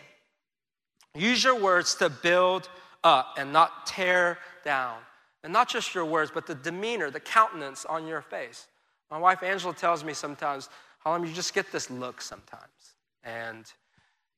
Use 1.16 1.44
your 1.44 1.60
words 1.60 1.96
to 1.96 2.10
build 2.10 2.70
up 3.04 3.36
and 3.38 3.52
not 3.52 3.86
tear 3.86 4.38
down. 4.64 4.98
And 5.44 5.52
not 5.52 5.70
just 5.70 5.94
your 5.94 6.06
words, 6.06 6.32
but 6.34 6.48
the 6.48 6.56
demeanor, 6.56 7.10
the 7.10 7.20
countenance 7.20 7.86
on 7.86 8.08
your 8.08 8.22
face. 8.22 8.68
My 9.12 9.18
wife 9.18 9.44
Angela 9.44 9.74
tells 9.74 10.04
me 10.04 10.14
sometimes, 10.14 10.70
Halim, 11.04 11.26
you 11.26 11.34
just 11.34 11.54
get 11.54 11.72
this 11.72 11.90
look 11.90 12.22
sometimes. 12.22 12.64
And 13.24 13.66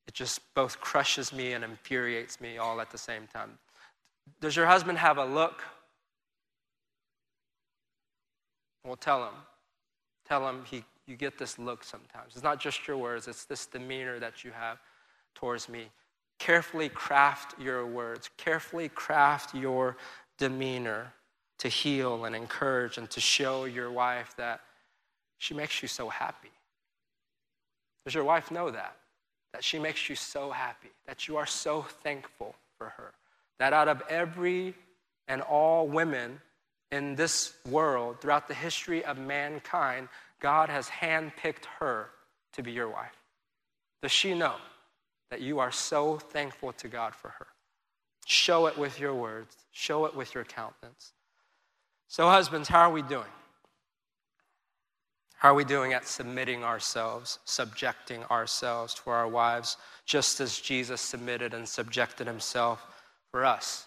it 0.06 0.14
just 0.14 0.40
both 0.54 0.80
crushes 0.80 1.32
me 1.32 1.52
and 1.52 1.64
infuriates 1.64 2.40
me 2.40 2.58
all 2.58 2.80
at 2.80 2.90
the 2.90 2.98
same 2.98 3.28
time. 3.32 3.58
Does 4.40 4.56
your 4.56 4.66
husband 4.66 4.98
have 4.98 5.18
a 5.18 5.24
look? 5.24 5.62
Well, 8.84 8.96
tell 8.96 9.24
him. 9.24 9.34
Tell 10.26 10.48
him 10.48 10.62
he, 10.64 10.84
you 11.06 11.16
get 11.16 11.38
this 11.38 11.58
look 11.58 11.84
sometimes. 11.84 12.34
It's 12.34 12.44
not 12.44 12.60
just 12.60 12.86
your 12.86 12.96
words, 12.96 13.28
it's 13.28 13.44
this 13.44 13.66
demeanor 13.66 14.18
that 14.18 14.44
you 14.44 14.52
have 14.52 14.78
towards 15.34 15.68
me. 15.68 15.90
Carefully 16.38 16.88
craft 16.88 17.60
your 17.60 17.86
words, 17.86 18.30
carefully 18.36 18.88
craft 18.88 19.54
your 19.54 19.96
demeanor 20.38 21.12
to 21.58 21.68
heal 21.68 22.24
and 22.24 22.34
encourage 22.34 22.96
and 22.96 23.10
to 23.10 23.20
show 23.20 23.66
your 23.66 23.90
wife 23.90 24.34
that 24.36 24.60
she 25.38 25.52
makes 25.52 25.82
you 25.82 25.88
so 25.88 26.08
happy. 26.08 26.50
Does 28.04 28.14
your 28.14 28.24
wife 28.24 28.50
know 28.50 28.70
that? 28.70 28.96
That 29.52 29.62
she 29.62 29.78
makes 29.78 30.08
you 30.08 30.14
so 30.14 30.50
happy, 30.50 30.90
that 31.06 31.28
you 31.28 31.36
are 31.36 31.46
so 31.46 31.82
thankful 31.82 32.54
for 32.78 32.90
her, 32.90 33.12
that 33.60 33.72
out 33.72 33.86
of 33.86 34.02
every 34.08 34.74
and 35.28 35.40
all 35.42 35.86
women 35.86 36.40
in 36.90 37.14
this 37.14 37.54
world, 37.68 38.20
throughout 38.20 38.48
the 38.48 38.54
history 38.54 39.04
of 39.04 39.16
mankind, 39.16 40.08
God 40.40 40.68
has 40.68 40.88
handpicked 40.88 41.66
her 41.78 42.10
to 42.54 42.62
be 42.64 42.72
your 42.72 42.88
wife. 42.88 43.16
Does 44.02 44.10
she 44.10 44.34
know? 44.34 44.56
that 45.30 45.40
you 45.40 45.60
are 45.60 45.72
so 45.72 46.18
thankful 46.18 46.72
to 46.74 46.88
God 46.88 47.14
for 47.14 47.28
her. 47.30 47.46
Show 48.26 48.66
it 48.66 48.76
with 48.76 49.00
your 49.00 49.14
words, 49.14 49.56
show 49.72 50.04
it 50.04 50.14
with 50.14 50.34
your 50.34 50.44
countenance. 50.44 51.12
So, 52.08 52.28
husbands, 52.28 52.68
how 52.68 52.80
are 52.80 52.92
we 52.92 53.02
doing? 53.02 53.24
How 55.36 55.52
are 55.52 55.54
we 55.54 55.64
doing 55.64 55.94
at 55.94 56.06
submitting 56.06 56.64
ourselves, 56.64 57.38
subjecting 57.44 58.24
ourselves 58.24 58.92
for 58.92 59.14
our 59.14 59.28
wives, 59.28 59.78
just 60.04 60.40
as 60.40 60.58
Jesus 60.58 61.00
submitted 61.00 61.54
and 61.54 61.66
subjected 61.66 62.26
himself 62.26 62.86
for 63.30 63.44
us? 63.44 63.86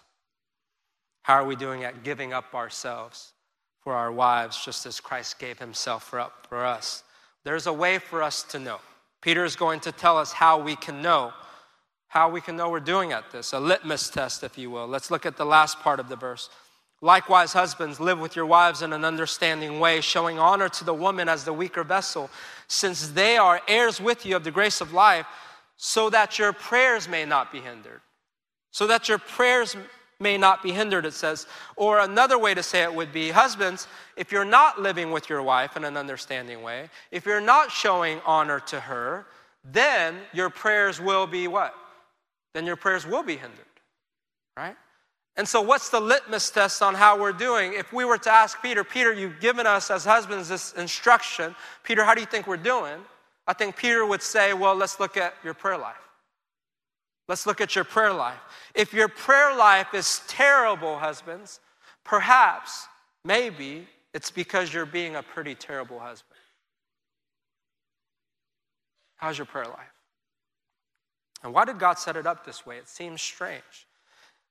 How 1.22 1.34
are 1.34 1.46
we 1.46 1.56
doing 1.56 1.84
at 1.84 2.04
giving 2.04 2.32
up 2.32 2.54
ourselves 2.54 3.32
for 3.80 3.94
our 3.94 4.12
wives, 4.12 4.62
just 4.64 4.86
as 4.86 5.00
Christ 5.00 5.38
gave 5.38 5.58
himself 5.58 6.04
for, 6.04 6.20
up 6.20 6.46
for 6.48 6.64
us? 6.64 7.02
There's 7.44 7.66
a 7.66 7.72
way 7.72 7.98
for 7.98 8.22
us 8.22 8.42
to 8.44 8.58
know. 8.58 8.78
Peter 9.20 9.44
is 9.44 9.56
going 9.56 9.80
to 9.80 9.92
tell 9.92 10.18
us 10.18 10.32
how 10.32 10.58
we 10.58 10.76
can 10.76 11.00
know, 11.00 11.32
how 12.08 12.28
we 12.28 12.40
can 12.40 12.56
know 12.56 12.68
we're 12.68 12.80
doing 12.80 13.12
at 13.12 13.30
this, 13.30 13.52
a 13.52 13.60
litmus 13.60 14.10
test, 14.10 14.44
if 14.44 14.58
you 14.58 14.70
will. 14.70 14.86
Let's 14.86 15.10
look 15.10 15.24
at 15.24 15.36
the 15.36 15.46
last 15.46 15.78
part 15.80 15.98
of 15.98 16.08
the 16.08 16.16
verse. 16.16 16.50
Likewise, 17.00 17.52
husbands, 17.52 18.00
live 18.00 18.18
with 18.18 18.36
your 18.36 18.46
wives 18.46 18.82
in 18.82 18.92
an 18.92 19.04
understanding 19.04 19.80
way, 19.80 20.00
showing 20.00 20.38
honor 20.38 20.68
to 20.70 20.84
the 20.84 20.94
woman 20.94 21.28
as 21.28 21.44
the 21.44 21.52
weaker 21.52 21.84
vessel, 21.84 22.30
since 22.68 23.08
they 23.08 23.36
are 23.36 23.60
heirs 23.68 24.00
with 24.00 24.24
you 24.24 24.36
of 24.36 24.44
the 24.44 24.50
grace 24.50 24.80
of 24.80 24.92
life, 24.92 25.26
so 25.76 26.08
that 26.08 26.38
your 26.38 26.52
prayers 26.52 27.08
may 27.08 27.24
not 27.24 27.52
be 27.52 27.60
hindered. 27.60 28.00
So 28.74 28.88
that 28.88 29.08
your 29.08 29.18
prayers 29.18 29.76
may 30.18 30.36
not 30.36 30.60
be 30.60 30.72
hindered, 30.72 31.06
it 31.06 31.12
says. 31.12 31.46
Or 31.76 32.00
another 32.00 32.36
way 32.36 32.54
to 32.54 32.62
say 32.62 32.82
it 32.82 32.92
would 32.92 33.12
be 33.12 33.30
Husbands, 33.30 33.86
if 34.16 34.32
you're 34.32 34.44
not 34.44 34.82
living 34.82 35.12
with 35.12 35.30
your 35.30 35.44
wife 35.44 35.76
in 35.76 35.84
an 35.84 35.96
understanding 35.96 36.60
way, 36.60 36.90
if 37.12 37.24
you're 37.24 37.40
not 37.40 37.70
showing 37.70 38.20
honor 38.26 38.58
to 38.66 38.80
her, 38.80 39.26
then 39.62 40.16
your 40.32 40.50
prayers 40.50 41.00
will 41.00 41.28
be 41.28 41.46
what? 41.46 41.72
Then 42.52 42.66
your 42.66 42.74
prayers 42.74 43.06
will 43.06 43.22
be 43.22 43.36
hindered, 43.36 43.64
right? 44.56 44.76
And 45.36 45.46
so, 45.46 45.62
what's 45.62 45.90
the 45.90 46.00
litmus 46.00 46.50
test 46.50 46.82
on 46.82 46.96
how 46.96 47.16
we're 47.16 47.30
doing? 47.30 47.74
If 47.74 47.92
we 47.92 48.04
were 48.04 48.18
to 48.18 48.30
ask 48.30 48.60
Peter, 48.60 48.82
Peter, 48.82 49.12
you've 49.12 49.38
given 49.38 49.68
us 49.68 49.88
as 49.88 50.04
husbands 50.04 50.48
this 50.48 50.72
instruction. 50.72 51.54
Peter, 51.84 52.02
how 52.02 52.12
do 52.12 52.20
you 52.20 52.26
think 52.26 52.48
we're 52.48 52.56
doing? 52.56 52.98
I 53.46 53.52
think 53.52 53.76
Peter 53.76 54.04
would 54.04 54.22
say, 54.22 54.52
well, 54.52 54.74
let's 54.74 54.98
look 54.98 55.16
at 55.16 55.34
your 55.44 55.54
prayer 55.54 55.78
life. 55.78 56.03
Let's 57.28 57.46
look 57.46 57.60
at 57.60 57.74
your 57.74 57.84
prayer 57.84 58.12
life. 58.12 58.38
If 58.74 58.92
your 58.92 59.08
prayer 59.08 59.56
life 59.56 59.94
is 59.94 60.20
terrible, 60.28 60.98
husbands, 60.98 61.60
perhaps, 62.04 62.86
maybe, 63.24 63.88
it's 64.12 64.30
because 64.30 64.72
you're 64.72 64.86
being 64.86 65.16
a 65.16 65.22
pretty 65.22 65.54
terrible 65.54 65.98
husband. 65.98 66.38
How's 69.16 69.38
your 69.38 69.46
prayer 69.46 69.64
life? 69.64 69.92
And 71.42 71.52
why 71.52 71.64
did 71.64 71.78
God 71.78 71.98
set 71.98 72.16
it 72.16 72.26
up 72.26 72.44
this 72.44 72.66
way? 72.66 72.76
It 72.76 72.88
seems 72.88 73.22
strange, 73.22 73.86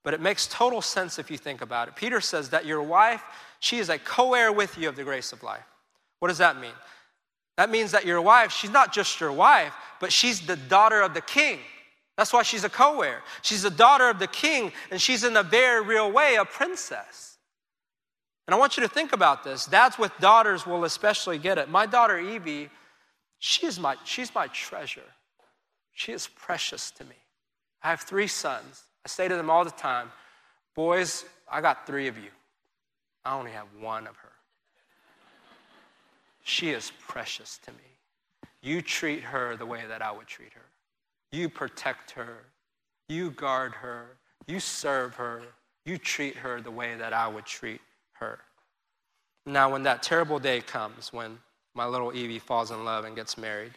but 0.04 0.14
it 0.14 0.22
makes 0.22 0.48
total 0.48 0.82
sense 0.82 1.20
if 1.20 1.30
you 1.30 1.38
think 1.38 1.62
about 1.62 1.88
it. 1.88 1.96
Peter 1.96 2.22
says 2.22 2.50
that 2.50 2.66
your 2.66 2.82
wife, 2.82 3.24
she 3.60 3.78
is 3.78 3.90
a 3.90 3.98
co 3.98 4.34
heir 4.34 4.52
with 4.52 4.78
you 4.78 4.90
of 4.90 4.96
the 4.96 5.04
grace 5.04 5.32
of 5.32 5.44
life. 5.44 5.66
What 6.20 6.28
does 6.30 6.38
that 6.40 6.60
mean? 6.60 6.74
That 7.58 7.70
means 7.70 7.92
that 7.92 8.06
your 8.06 8.22
wife, 8.22 8.52
she's 8.52 8.72
not 8.72 8.94
just 8.94 9.20
your 9.20 9.32
wife, 9.32 9.74
but 10.00 10.12
she's 10.12 10.42
the 10.42 10.56
daughter 10.56 11.02
of 11.02 11.14
the 11.14 11.22
king. 11.22 11.60
That's 12.18 12.32
why 12.32 12.44
she's 12.44 12.64
a 12.64 12.70
co 12.70 13.02
heir. 13.02 13.24
She's 13.42 13.66
a 13.66 13.70
daughter 13.70 14.10
of 14.10 14.20
the 14.20 14.28
king, 14.28 14.72
and 14.92 15.02
she's 15.02 15.24
in 15.24 15.36
a 15.36 15.44
very 15.44 15.84
real 15.84 16.12
way 16.12 16.36
a 16.36 16.46
princess. 16.46 17.38
And 18.48 18.54
I 18.54 18.58
want 18.58 18.78
you 18.78 18.84
to 18.84 18.90
think 18.90 19.14
about 19.14 19.44
this. 19.44 19.66
Dads 19.66 19.98
with 19.98 20.12
daughters 20.20 20.66
will 20.66 20.84
especially 20.84 21.38
get 21.38 21.58
it. 21.58 21.70
My 21.70 21.86
daughter 21.86 22.20
Evie, 22.20 22.70
she 23.40 23.66
is 23.66 23.80
my, 23.80 23.96
she's 24.04 24.36
my 24.36 24.48
treasure. 24.48 25.02
She 25.94 26.12
is 26.12 26.28
precious 26.28 26.92
to 26.92 27.04
me. 27.06 27.16
I 27.82 27.90
have 27.90 28.02
three 28.02 28.28
sons. 28.28 28.84
I 29.06 29.10
say 29.10 29.28
to 29.28 29.36
them 29.36 29.50
all 29.50 29.64
the 29.64 29.72
time, 29.72 30.12
Boys, 30.76 31.26
I 31.52 31.62
got 31.62 31.86
three 31.86 32.08
of 32.08 32.18
you. 32.18 32.32
I 33.24 33.38
only 33.38 33.52
have 33.52 33.68
one 33.80 34.08
of 34.08 34.16
her. 34.18 34.32
She 36.44 36.72
is 36.72 36.92
precious 37.08 37.60
to 37.60 37.72
me. 37.72 37.78
You 38.62 38.82
treat 38.82 39.22
her 39.22 39.56
the 39.56 39.66
way 39.66 39.84
that 39.88 40.02
I 40.02 40.12
would 40.12 40.28
treat 40.28 40.52
her. 40.54 40.66
You 41.34 41.50
protect 41.50 42.12
her. 42.12 42.46
You 43.10 43.32
guard 43.32 43.74
her. 43.74 44.18
You 44.46 44.60
serve 44.60 45.16
her. 45.16 45.42
You 45.84 45.98
treat 45.98 46.36
her 46.36 46.62
the 46.62 46.70
way 46.70 46.96
that 46.96 47.12
I 47.12 47.28
would 47.28 47.46
treat 47.46 47.82
her. 48.14 48.38
Now, 49.48 49.72
when 49.72 49.82
that 49.84 50.04
terrible 50.04 50.38
day 50.38 50.62
comes, 50.62 51.12
when 51.12 51.40
my 51.74 51.88
little 51.88 52.16
Evie 52.16 52.38
falls 52.38 52.70
in 52.70 52.86
love 52.86 53.06
and 53.06 53.16
gets 53.16 53.36
married, 53.36 53.72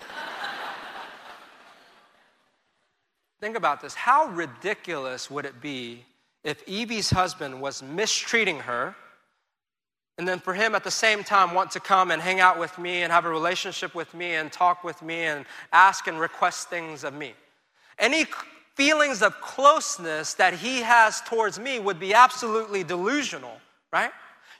think 3.40 3.56
about 3.56 3.82
this. 3.82 3.94
How 3.94 4.28
ridiculous 4.28 5.28
would 5.28 5.44
it 5.44 5.60
be 5.60 6.04
if 6.44 6.62
Evie's 6.68 7.10
husband 7.10 7.60
was 7.60 7.82
mistreating 7.82 8.60
her 8.60 8.94
and 10.18 10.28
then 10.28 10.38
for 10.38 10.54
him 10.54 10.74
at 10.74 10.84
the 10.84 10.90
same 10.90 11.24
time 11.24 11.54
want 11.54 11.70
to 11.72 11.80
come 11.80 12.10
and 12.10 12.20
hang 12.20 12.40
out 12.40 12.58
with 12.58 12.76
me 12.78 13.02
and 13.02 13.12
have 13.12 13.24
a 13.24 13.30
relationship 13.30 13.94
with 13.94 14.12
me 14.14 14.34
and 14.34 14.52
talk 14.52 14.84
with 14.84 15.00
me 15.02 15.22
and 15.22 15.46
ask 15.72 16.06
and 16.06 16.20
request 16.20 16.68
things 16.68 17.04
of 17.04 17.14
me. 17.14 17.32
Any 17.98 18.26
feelings 18.74 19.22
of 19.22 19.40
closeness 19.40 20.34
that 20.34 20.54
he 20.54 20.80
has 20.80 21.20
towards 21.22 21.58
me 21.58 21.78
would 21.78 21.98
be 22.00 22.14
absolutely 22.14 22.84
delusional, 22.84 23.58
right? 23.92 24.10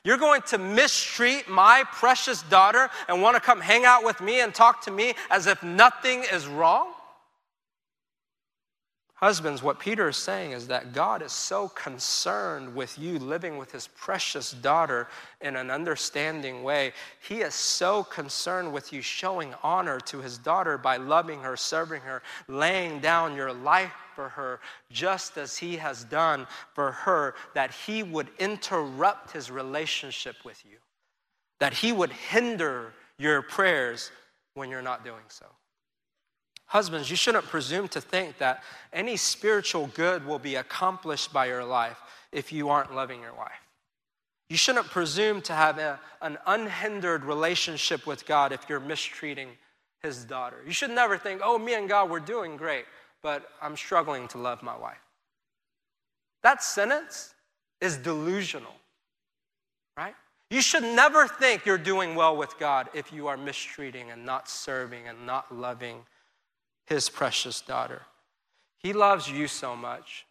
You're 0.03 0.17
going 0.17 0.41
to 0.47 0.57
mistreat 0.57 1.47
my 1.47 1.83
precious 1.91 2.43
daughter 2.43 2.89
and 3.07 3.21
want 3.21 3.35
to 3.35 3.41
come 3.41 3.61
hang 3.61 3.85
out 3.85 4.03
with 4.03 4.19
me 4.21 4.41
and 4.41 4.53
talk 4.53 4.81
to 4.83 4.91
me 4.91 5.13
as 5.31 5.47
if 5.47 5.63
nothing 5.63 6.25
is 6.31 6.45
wrong? 6.47 6.93
Husbands, 9.23 9.63
what 9.63 9.79
Peter 9.79 10.09
is 10.09 10.17
saying 10.17 10.51
is 10.51 10.67
that 10.67 10.91
God 10.91 11.21
is 11.21 11.31
so 11.31 11.69
concerned 11.69 12.75
with 12.75 12.99
you 12.99 13.17
living 13.19 13.57
with 13.57 13.71
his 13.71 13.87
precious 13.87 14.51
daughter 14.51 15.07
in 15.39 15.55
an 15.55 15.71
understanding 15.71 16.61
way. 16.61 16.91
He 17.25 17.35
is 17.35 17.55
so 17.55 18.03
concerned 18.03 18.73
with 18.73 18.91
you 18.91 19.01
showing 19.01 19.53
honor 19.63 20.01
to 20.01 20.17
his 20.17 20.37
daughter 20.37 20.77
by 20.77 20.97
loving 20.97 21.39
her, 21.39 21.55
serving 21.55 22.01
her, 22.01 22.21
laying 22.49 22.99
down 22.99 23.33
your 23.33 23.53
life 23.53 23.93
for 24.13 24.27
her, 24.27 24.59
just 24.91 25.37
as 25.37 25.57
he 25.57 25.77
has 25.77 26.03
done 26.03 26.45
for 26.73 26.91
her, 26.91 27.33
that 27.53 27.71
he 27.71 28.03
would 28.03 28.27
interrupt 28.39 29.31
his 29.31 29.49
relationship 29.49 30.35
with 30.43 30.61
you, 30.69 30.79
that 31.61 31.71
he 31.71 31.93
would 31.93 32.11
hinder 32.11 32.91
your 33.17 33.41
prayers 33.41 34.11
when 34.55 34.69
you're 34.69 34.81
not 34.81 35.05
doing 35.05 35.23
so. 35.29 35.45
Husbands, 36.73 37.07
you 37.11 37.15
shouldn't 37.15 37.45
presume 37.45 37.87
to 37.89 38.01
think 38.01 38.39
that 38.39 38.63
any 38.91 39.15
spiritual 39.15 39.91
good 39.93 40.25
will 40.25 40.39
be 40.39 40.55
accomplished 40.55 41.31
by 41.31 41.45
your 41.45 41.63
life 41.63 42.01
if 42.31 42.51
you 42.51 42.69
aren't 42.69 42.95
loving 42.95 43.21
your 43.21 43.35
wife. 43.35 43.51
You 44.49 44.57
shouldn't 44.57 44.87
presume 44.87 45.43
to 45.43 45.53
have 45.53 45.77
a, 45.77 45.99
an 46.23 46.39
unhindered 46.47 47.25
relationship 47.25 48.07
with 48.07 48.25
God 48.25 48.51
if 48.51 48.67
you're 48.67 48.79
mistreating 48.79 49.49
his 50.01 50.25
daughter. 50.25 50.63
You 50.65 50.73
should 50.73 50.89
never 50.89 51.15
think, 51.15 51.41
oh, 51.43 51.59
me 51.59 51.75
and 51.75 51.87
God, 51.87 52.09
we're 52.09 52.19
doing 52.19 52.57
great, 52.57 52.85
but 53.21 53.51
I'm 53.61 53.77
struggling 53.77 54.27
to 54.29 54.39
love 54.39 54.63
my 54.63 54.75
wife. 54.75 54.97
That 56.41 56.63
sentence 56.63 57.35
is 57.81 57.97
delusional, 57.97 58.73
right? 59.95 60.15
You 60.49 60.63
should 60.63 60.81
never 60.81 61.27
think 61.27 61.67
you're 61.67 61.77
doing 61.77 62.15
well 62.15 62.35
with 62.35 62.57
God 62.57 62.89
if 62.95 63.13
you 63.13 63.27
are 63.27 63.37
mistreating 63.37 64.09
and 64.09 64.25
not 64.25 64.49
serving 64.49 65.07
and 65.07 65.27
not 65.27 65.55
loving 65.55 66.03
his 66.85 67.09
precious 67.09 67.61
daughter. 67.61 68.01
He 68.77 68.93
loves 68.93 69.29
you 69.29 69.47
so 69.47 69.75
much. 69.75 70.25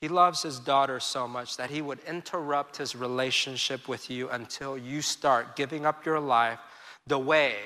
He 0.00 0.08
loves 0.08 0.42
his 0.42 0.60
daughter 0.60 1.00
so 1.00 1.26
much 1.26 1.56
that 1.56 1.70
he 1.70 1.82
would 1.82 1.98
interrupt 2.06 2.76
his 2.76 2.94
relationship 2.94 3.88
with 3.88 4.10
you 4.10 4.28
until 4.30 4.78
you 4.78 5.02
start 5.02 5.56
giving 5.56 5.84
up 5.84 6.06
your 6.06 6.20
life 6.20 6.60
the 7.06 7.18
way 7.18 7.56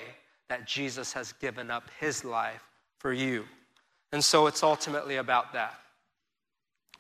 that 0.49 0.67
Jesus 0.67 1.13
has 1.13 1.33
given 1.35 1.71
up 1.71 1.85
his 2.01 2.25
life 2.25 2.63
for 2.99 3.13
you. 3.13 3.45
And 4.13 4.25
so 4.25 4.47
it's 4.47 4.63
ultimately 4.63 5.17
about 5.17 5.53
that. 5.53 5.79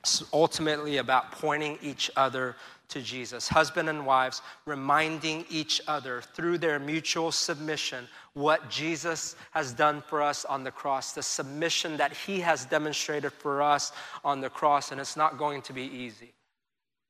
It's 0.00 0.24
ultimately 0.32 0.96
about 0.96 1.32
pointing 1.32 1.78
each 1.80 2.10
other 2.16 2.56
to 2.88 3.00
Jesus. 3.00 3.48
Husband 3.48 3.88
and 3.88 4.04
wives 4.04 4.42
reminding 4.66 5.46
each 5.48 5.80
other 5.86 6.20
through 6.20 6.58
their 6.58 6.78
mutual 6.78 7.32
submission 7.32 8.08
what 8.34 8.70
Jesus 8.70 9.36
has 9.50 9.72
done 9.72 10.02
for 10.06 10.22
us 10.22 10.44
on 10.44 10.64
the 10.64 10.70
cross, 10.70 11.12
the 11.12 11.22
submission 11.22 11.98
that 11.98 12.12
he 12.12 12.40
has 12.40 12.64
demonstrated 12.64 13.32
for 13.32 13.60
us 13.60 13.92
on 14.24 14.40
the 14.40 14.48
cross. 14.48 14.90
And 14.90 15.00
it's 15.00 15.16
not 15.16 15.38
going 15.38 15.62
to 15.62 15.72
be 15.72 15.82
easy. 15.82 16.32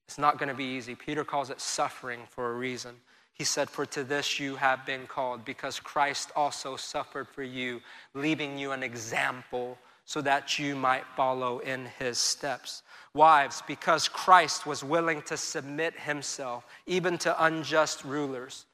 It's 0.09 0.19
not 0.19 0.39
going 0.39 0.49
to 0.49 0.55
be 0.55 0.65
easy. 0.65 0.95
Peter 0.95 1.25
calls 1.25 1.51
it 1.51 1.61
suffering 1.61 2.21
for 2.29 2.51
a 2.51 2.55
reason. 2.55 2.97
He 3.33 3.45
said, 3.45 3.71
For 3.71 3.87
to 3.87 4.05
this 4.05 4.39
you 4.39 4.57
have 4.57 4.85
been 4.85 5.07
called, 5.07 5.45
because 5.45 5.81
Christ 5.81 6.31
also 6.37 6.77
suffered 6.77 7.29
for 7.29 7.43
you, 7.43 7.81
leaving 8.15 8.59
you 8.59 8.73
an 8.73 8.83
example 8.83 9.79
so 10.05 10.21
that 10.21 10.59
you 10.59 10.75
might 10.77 11.05
follow 11.17 11.61
in 11.61 11.87
his 11.99 12.19
steps. 12.19 12.83
Wives, 13.15 13.63
because 13.67 14.09
Christ 14.09 14.67
was 14.67 14.83
willing 14.83 15.23
to 15.23 15.37
submit 15.37 15.99
himself 15.99 16.67
even 16.87 17.19
to 17.19 17.45
unjust 17.45 18.05
rulers, 18.05 18.67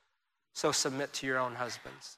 so 0.54 0.72
submit 0.72 1.12
to 1.14 1.26
your 1.26 1.38
own 1.38 1.54
husbands. 1.54 2.17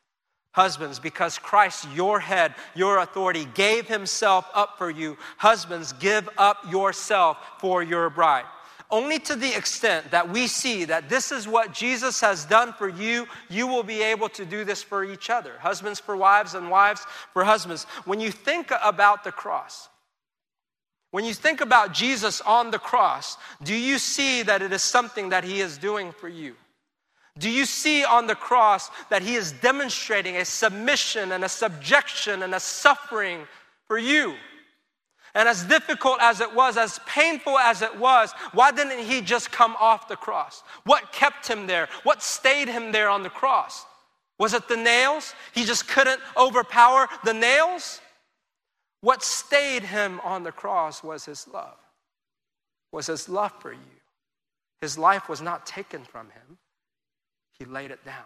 Husbands, 0.52 0.98
because 0.98 1.38
Christ, 1.38 1.86
your 1.94 2.18
head, 2.20 2.54
your 2.74 2.98
authority, 2.98 3.46
gave 3.54 3.86
himself 3.86 4.48
up 4.52 4.78
for 4.78 4.90
you, 4.90 5.16
husbands, 5.36 5.92
give 5.94 6.28
up 6.36 6.58
yourself 6.70 7.38
for 7.60 7.82
your 7.82 8.10
bride 8.10 8.46
only 8.90 9.18
to 9.20 9.36
the 9.36 9.56
extent 9.56 10.10
that 10.10 10.28
we 10.28 10.46
see 10.46 10.84
that 10.84 11.08
this 11.08 11.30
is 11.30 11.46
what 11.46 11.72
Jesus 11.72 12.20
has 12.20 12.44
done 12.44 12.72
for 12.72 12.88
you, 12.88 13.26
you 13.48 13.66
will 13.66 13.82
be 13.82 14.02
able 14.02 14.28
to 14.30 14.44
do 14.44 14.64
this 14.64 14.82
for 14.82 15.04
each 15.04 15.30
other. 15.30 15.58
Husbands 15.58 16.00
for 16.00 16.16
wives 16.16 16.54
and 16.54 16.70
wives 16.70 17.06
for 17.32 17.44
husbands. 17.44 17.84
When 18.04 18.20
you 18.20 18.30
think 18.30 18.72
about 18.82 19.24
the 19.24 19.32
cross, 19.32 19.88
when 21.12 21.24
you 21.24 21.34
think 21.34 21.60
about 21.60 21.92
Jesus 21.92 22.40
on 22.40 22.70
the 22.70 22.78
cross, 22.78 23.36
do 23.62 23.74
you 23.74 23.98
see 23.98 24.42
that 24.42 24.62
it 24.62 24.72
is 24.72 24.82
something 24.82 25.30
that 25.30 25.44
he 25.44 25.60
is 25.60 25.78
doing 25.78 26.12
for 26.12 26.28
you? 26.28 26.54
Do 27.38 27.48
you 27.48 27.64
see 27.64 28.04
on 28.04 28.26
the 28.26 28.34
cross 28.34 28.90
that 29.08 29.22
he 29.22 29.34
is 29.34 29.52
demonstrating 29.52 30.36
a 30.36 30.44
submission 30.44 31.32
and 31.32 31.44
a 31.44 31.48
subjection 31.48 32.42
and 32.42 32.54
a 32.54 32.60
suffering 32.60 33.46
for 33.86 33.98
you? 33.98 34.34
And 35.34 35.48
as 35.48 35.64
difficult 35.64 36.18
as 36.20 36.40
it 36.40 36.54
was, 36.54 36.76
as 36.76 36.98
painful 37.06 37.56
as 37.58 37.82
it 37.82 37.96
was, 37.98 38.32
why 38.52 38.72
didn't 38.72 39.04
he 39.04 39.20
just 39.20 39.52
come 39.52 39.76
off 39.78 40.08
the 40.08 40.16
cross? 40.16 40.62
What 40.84 41.12
kept 41.12 41.46
him 41.46 41.66
there? 41.66 41.88
What 42.02 42.22
stayed 42.22 42.68
him 42.68 42.90
there 42.90 43.08
on 43.08 43.22
the 43.22 43.30
cross? 43.30 43.86
Was 44.38 44.54
it 44.54 44.66
the 44.68 44.76
nails? 44.76 45.34
He 45.54 45.64
just 45.64 45.86
couldn't 45.86 46.20
overpower 46.36 47.08
the 47.24 47.34
nails? 47.34 48.00
What 49.02 49.22
stayed 49.22 49.82
him 49.82 50.20
on 50.24 50.42
the 50.42 50.52
cross 50.52 51.02
was 51.02 51.24
his 51.24 51.46
love, 51.48 51.76
was 52.92 53.06
his 53.06 53.28
love 53.28 53.52
for 53.60 53.72
you. 53.72 53.78
His 54.80 54.98
life 54.98 55.28
was 55.28 55.40
not 55.40 55.66
taken 55.66 56.04
from 56.04 56.26
him, 56.30 56.58
he 57.60 57.66
laid 57.66 57.90
it 57.90 58.02
down. 58.04 58.24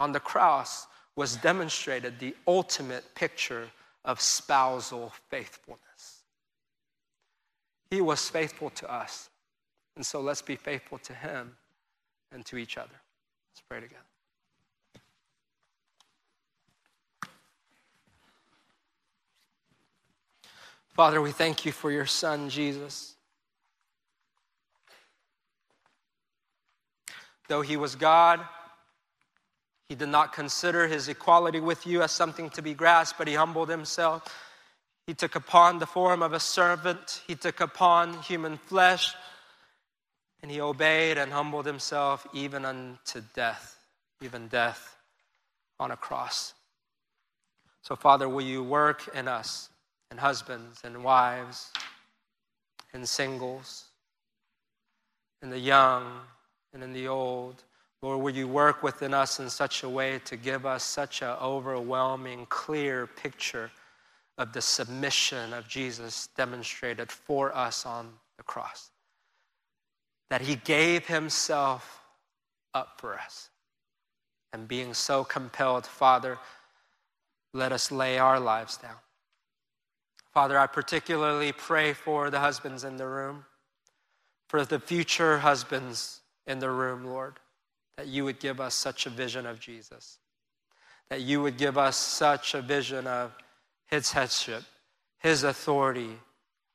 On 0.00 0.12
the 0.12 0.20
cross 0.20 0.88
was 1.14 1.36
demonstrated 1.36 2.18
the 2.18 2.34
ultimate 2.46 3.14
picture 3.14 3.70
of 4.04 4.20
spousal 4.20 5.12
faithfulness. 5.28 6.24
He 7.90 8.00
was 8.00 8.28
faithful 8.28 8.70
to 8.70 8.92
us. 8.92 9.30
And 9.94 10.04
so 10.04 10.20
let's 10.20 10.42
be 10.42 10.56
faithful 10.56 10.98
to 10.98 11.14
him 11.14 11.56
and 12.32 12.44
to 12.46 12.56
each 12.56 12.76
other. 12.76 12.88
Let's 13.52 13.62
pray 13.68 13.80
together. 13.80 14.02
Father, 20.88 21.20
we 21.20 21.30
thank 21.30 21.64
you 21.64 21.72
for 21.72 21.92
your 21.92 22.06
son, 22.06 22.50
Jesus. 22.50 23.14
Though 27.50 27.62
he 27.62 27.76
was 27.76 27.96
God, 27.96 28.38
he 29.88 29.96
did 29.96 30.08
not 30.08 30.32
consider 30.32 30.86
his 30.86 31.08
equality 31.08 31.58
with 31.58 31.84
you 31.84 32.00
as 32.00 32.12
something 32.12 32.48
to 32.50 32.62
be 32.62 32.74
grasped, 32.74 33.18
but 33.18 33.26
he 33.26 33.34
humbled 33.34 33.68
himself. 33.68 34.22
He 35.08 35.14
took 35.14 35.34
upon 35.34 35.80
the 35.80 35.86
form 35.86 36.22
of 36.22 36.32
a 36.32 36.38
servant, 36.38 37.22
he 37.26 37.34
took 37.34 37.60
upon 37.60 38.22
human 38.22 38.56
flesh, 38.56 39.16
and 40.40 40.48
he 40.48 40.60
obeyed 40.60 41.18
and 41.18 41.32
humbled 41.32 41.66
himself 41.66 42.24
even 42.32 42.64
unto 42.64 43.20
death, 43.34 43.80
even 44.22 44.46
death 44.46 44.96
on 45.80 45.90
a 45.90 45.96
cross. 45.96 46.54
So, 47.82 47.96
Father, 47.96 48.28
will 48.28 48.42
you 48.42 48.62
work 48.62 49.10
in 49.12 49.26
us, 49.26 49.70
in 50.12 50.18
husbands 50.18 50.82
and 50.84 51.02
wives, 51.02 51.72
in 52.94 53.04
singles, 53.04 53.86
in 55.42 55.50
the 55.50 55.58
young 55.58 56.20
and 56.72 56.82
in 56.82 56.92
the 56.92 57.08
old? 57.08 57.62
Lord, 58.02 58.22
will 58.22 58.30
you 58.30 58.48
work 58.48 58.82
within 58.82 59.12
us 59.12 59.40
in 59.40 59.50
such 59.50 59.82
a 59.82 59.88
way 59.88 60.20
to 60.24 60.36
give 60.36 60.64
us 60.64 60.82
such 60.82 61.20
an 61.20 61.36
overwhelming, 61.40 62.46
clear 62.48 63.06
picture 63.06 63.70
of 64.38 64.52
the 64.52 64.62
submission 64.62 65.52
of 65.52 65.68
Jesus 65.68 66.28
demonstrated 66.36 67.10
for 67.12 67.54
us 67.54 67.84
on 67.84 68.08
the 68.38 68.44
cross? 68.44 68.90
That 70.30 70.40
he 70.40 70.56
gave 70.56 71.06
himself 71.06 72.00
up 72.72 72.98
for 72.98 73.18
us. 73.18 73.50
And 74.52 74.66
being 74.66 74.94
so 74.94 75.22
compelled, 75.22 75.86
Father, 75.86 76.38
let 77.52 77.72
us 77.72 77.92
lay 77.92 78.18
our 78.18 78.40
lives 78.40 78.76
down. 78.78 78.96
Father, 80.32 80.58
I 80.58 80.66
particularly 80.66 81.52
pray 81.52 81.92
for 81.92 82.30
the 82.30 82.40
husbands 82.40 82.84
in 82.84 82.96
the 82.96 83.06
room, 83.06 83.44
for 84.48 84.64
the 84.64 84.78
future 84.78 85.38
husbands 85.38 86.20
in 86.46 86.58
the 86.58 86.70
room, 86.70 87.04
Lord 87.04 87.38
that 88.00 88.08
you 88.08 88.24
would 88.24 88.40
give 88.40 88.62
us 88.62 88.74
such 88.74 89.04
a 89.04 89.10
vision 89.10 89.44
of 89.44 89.60
Jesus, 89.60 90.16
that 91.10 91.20
you 91.20 91.42
would 91.42 91.58
give 91.58 91.76
us 91.76 91.98
such 91.98 92.54
a 92.54 92.62
vision 92.62 93.06
of 93.06 93.36
his 93.88 94.10
headship, 94.12 94.62
his 95.18 95.42
authority 95.42 96.18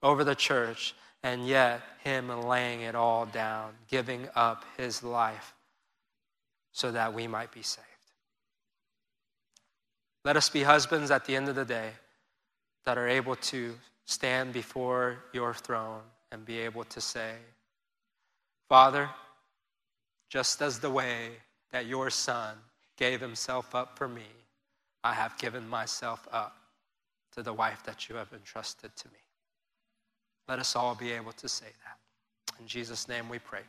over 0.03 0.23
the 0.23 0.35
church, 0.35 0.93
and 1.23 1.47
yet 1.47 1.81
him 2.03 2.29
laying 2.41 2.81
it 2.81 2.93
all 2.93 3.25
down, 3.25 3.71
giving 3.89 4.27
up 4.35 4.65
his 4.77 5.01
life 5.01 5.55
so 6.71 6.91
that 6.91 7.15
we 7.15 7.25
might 7.25 7.51
be 7.51 7.63
saved. 7.63 7.87
Let 10.23 10.37
us 10.37 10.47
be 10.47 10.61
husbands 10.61 11.09
at 11.09 11.25
the 11.25 11.35
end 11.35 11.49
of 11.49 11.55
the 11.55 11.65
day 11.65 11.89
that 12.85 12.99
are 12.99 13.07
able 13.07 13.35
to 13.37 13.73
stand 14.05 14.53
before 14.53 15.23
your 15.33 15.55
throne 15.55 16.01
and 16.31 16.45
be 16.45 16.59
able 16.59 16.83
to 16.83 17.01
say, 17.01 17.31
Father, 18.69 19.09
just 20.29 20.61
as 20.61 20.79
the 20.79 20.89
way 20.89 21.29
that 21.71 21.85
your 21.85 22.09
son 22.09 22.55
gave 22.97 23.21
himself 23.21 23.75
up 23.75 23.97
for 23.97 24.07
me, 24.07 24.27
I 25.03 25.13
have 25.13 25.37
given 25.37 25.67
myself 25.67 26.27
up 26.31 26.55
to 27.33 27.43
the 27.43 27.53
wife 27.53 27.83
that 27.85 28.09
you 28.09 28.15
have 28.15 28.31
entrusted 28.33 28.95
to 28.95 29.07
me. 29.09 29.19
Let 30.47 30.59
us 30.59 30.75
all 30.75 30.95
be 30.95 31.11
able 31.11 31.33
to 31.33 31.49
say 31.49 31.65
that. 31.65 32.59
In 32.59 32.67
Jesus' 32.67 33.07
name 33.07 33.29
we 33.29 33.39
pray. 33.39 33.61